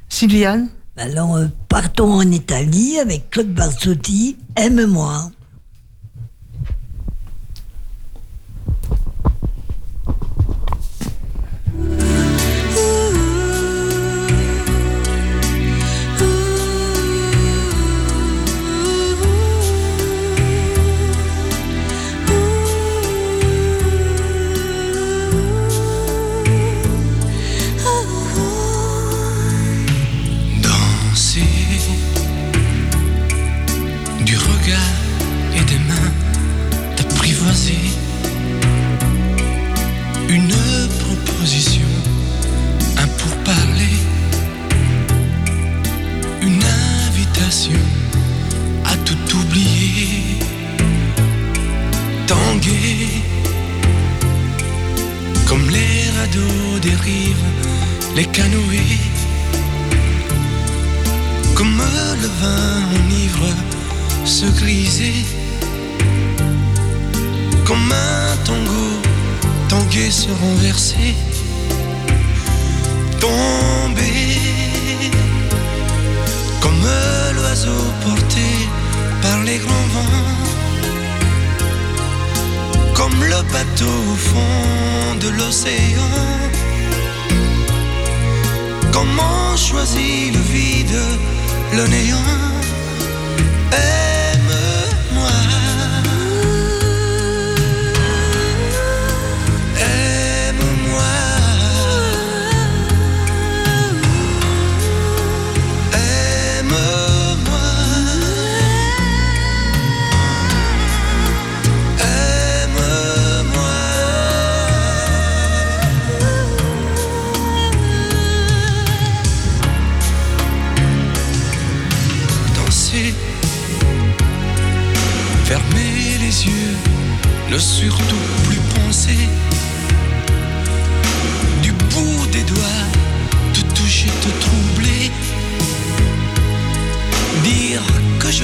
[0.09, 0.69] Sylviane?
[0.97, 5.31] Alors, euh, partons en Italie avec Claude Barsotti, Aime-moi.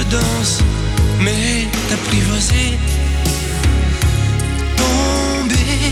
[0.09, 0.59] Danse,
[1.19, 2.77] mais t'apprivoiser.
[4.77, 5.89] Tomber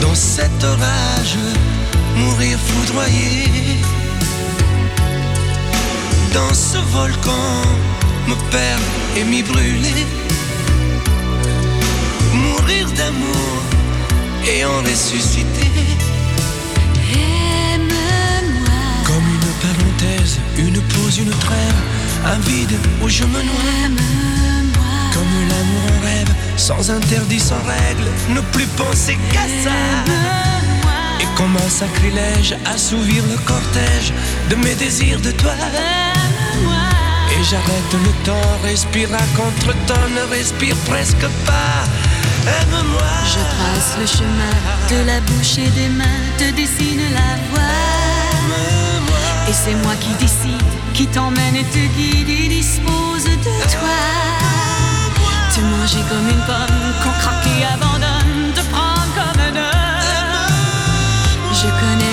[0.00, 1.38] dans cet orage,
[2.16, 3.44] mourir foudroyé.
[6.32, 7.62] Dans ce volcan,
[8.28, 8.84] me perdre
[9.16, 10.06] et m'y brûler.
[12.32, 13.62] Mourir d'amour
[14.46, 15.89] et en ressusciter.
[20.94, 21.80] Pause, une trêve,
[22.24, 23.78] un vide où je me noie.
[25.12, 29.70] Comme l'amour en rêve, sans interdit, sans règle, ne plus penser qu'à ça.
[31.20, 34.12] Et comme un sacrilège, assouvir le cortège
[34.48, 35.52] de mes désirs de toi.
[37.32, 41.84] Et j'arrête le temps, respire à contre-temps, ne respire presque pas.
[42.46, 43.12] Aime-moi.
[43.26, 44.54] Je trace le chemin
[44.90, 47.60] de la bouche et des mains, te dessine la voie.
[49.48, 50.62] Et c'est moi qui décide,
[51.00, 54.00] qui t'emmène et te guide et dispose de toi.
[55.54, 60.52] Te manger comme une pomme, qu'on craque et abandonne, te prendre comme un homme.
[61.58, 62.09] Je connais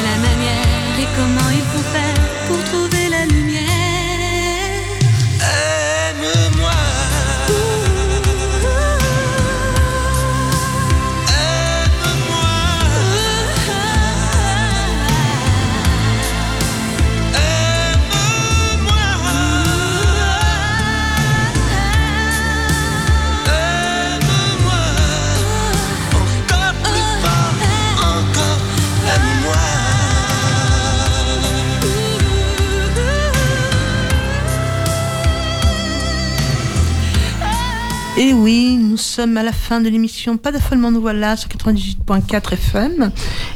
[38.98, 43.12] nous sommes à la fin de l'émission Pas d'affolement, nous voilà sur 98.4 FM.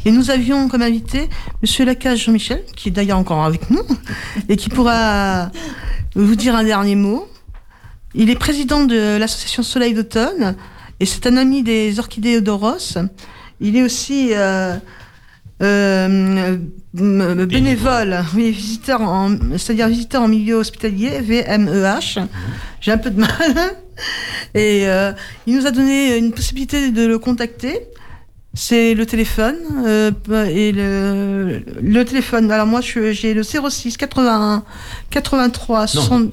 [0.06, 1.30] Et nous avions comme invité
[1.64, 3.82] Monsieur Lacaze Jean-Michel, qui est d'ailleurs encore avec nous,
[4.50, 5.50] et qui pourra
[6.14, 7.28] vous dire un dernier mot.
[8.14, 10.56] Il est président de l'association Soleil d'automne,
[11.00, 13.00] et c'est un ami des orchidées Odoros.
[13.62, 14.78] Il est aussi euh,
[15.64, 16.58] euh,
[16.94, 19.02] bénévole, oui, visiteur
[19.58, 22.28] c'est-à-dire visiteur en milieu hospitalier, VMEH.
[22.80, 23.76] J'ai un peu de mal.
[24.56, 25.12] Et euh,
[25.47, 27.88] il nous a donné une possibilité de le contacter.
[28.54, 29.56] C'est le téléphone.
[29.86, 30.12] euh,
[30.47, 34.64] et le, le téléphone, alors moi j'ai le 06 81
[35.10, 36.32] 83 60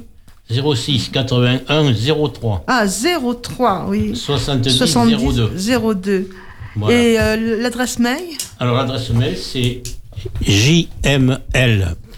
[0.51, 1.93] 06 81
[2.33, 4.17] 03 Ah, 03, oui.
[4.17, 4.79] 70
[5.35, 5.95] 02.
[5.95, 6.29] 02.
[6.75, 6.97] Voilà.
[6.99, 8.21] Et euh, l'adresse mail?
[8.59, 9.83] Alors l'adresse mail c'est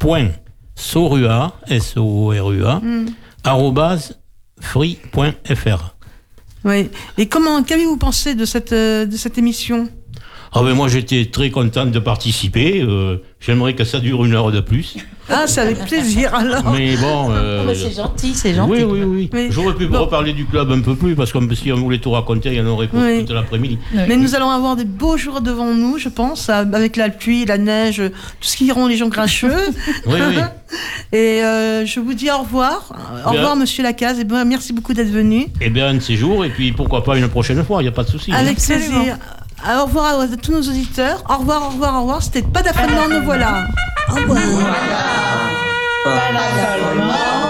[0.07, 3.07] jml.sorua, S-O-R-U-A, Hmm.
[3.45, 4.17] arrobase
[4.61, 5.95] free.fr.
[6.65, 6.89] Oui.
[7.19, 9.89] Et comment, qu'avez-vous pensé de cette, euh, de cette émission?
[10.53, 12.83] Ah ben moi j'étais très contente de participer.
[12.83, 14.97] euh, J'aimerais que ça dure une heure de plus.
[15.31, 16.73] Ah, c'est avec plaisir alors.
[16.73, 17.31] Mais bon.
[17.31, 18.73] euh, Oh, mais c'est gentil, c'est gentil.
[18.73, 19.31] Oui, oui, oui.
[19.33, 20.01] Mais- J'aurais pu bon.
[20.01, 22.61] reparler du club un peu plus parce que si on voulait tout raconter, il y
[22.61, 23.21] en aurait pour Oui.
[23.21, 23.79] toute l'après-midi.
[23.93, 27.59] Mais nous allons avoir des beaux jours devant nous, je pense, avec la pluie, la
[27.59, 27.97] neige,
[28.41, 29.51] tout ce qui rend les gens grincheux.
[30.07, 30.37] Oui, oui.
[31.13, 32.93] Et euh, je vous dis au revoir.
[33.27, 33.41] Au Bien.
[33.41, 34.19] revoir, monsieur Lacaze.
[34.21, 35.47] Et ben, merci beaucoup d'être venu.
[35.61, 37.89] Eh bien, un de ces jours, et puis pourquoi pas une prochaine fois, il n'y
[37.89, 38.33] a pas de souci.
[38.33, 38.63] Avec hein.
[38.67, 39.17] plaisir.
[39.67, 41.23] Au revoir à tous nos auditeurs.
[41.29, 42.23] Au revoir, au revoir, au revoir.
[42.23, 43.67] C'était pas d'affaire, nous voilà.
[44.09, 44.39] Au revoir.
[46.05, 47.50] Pas la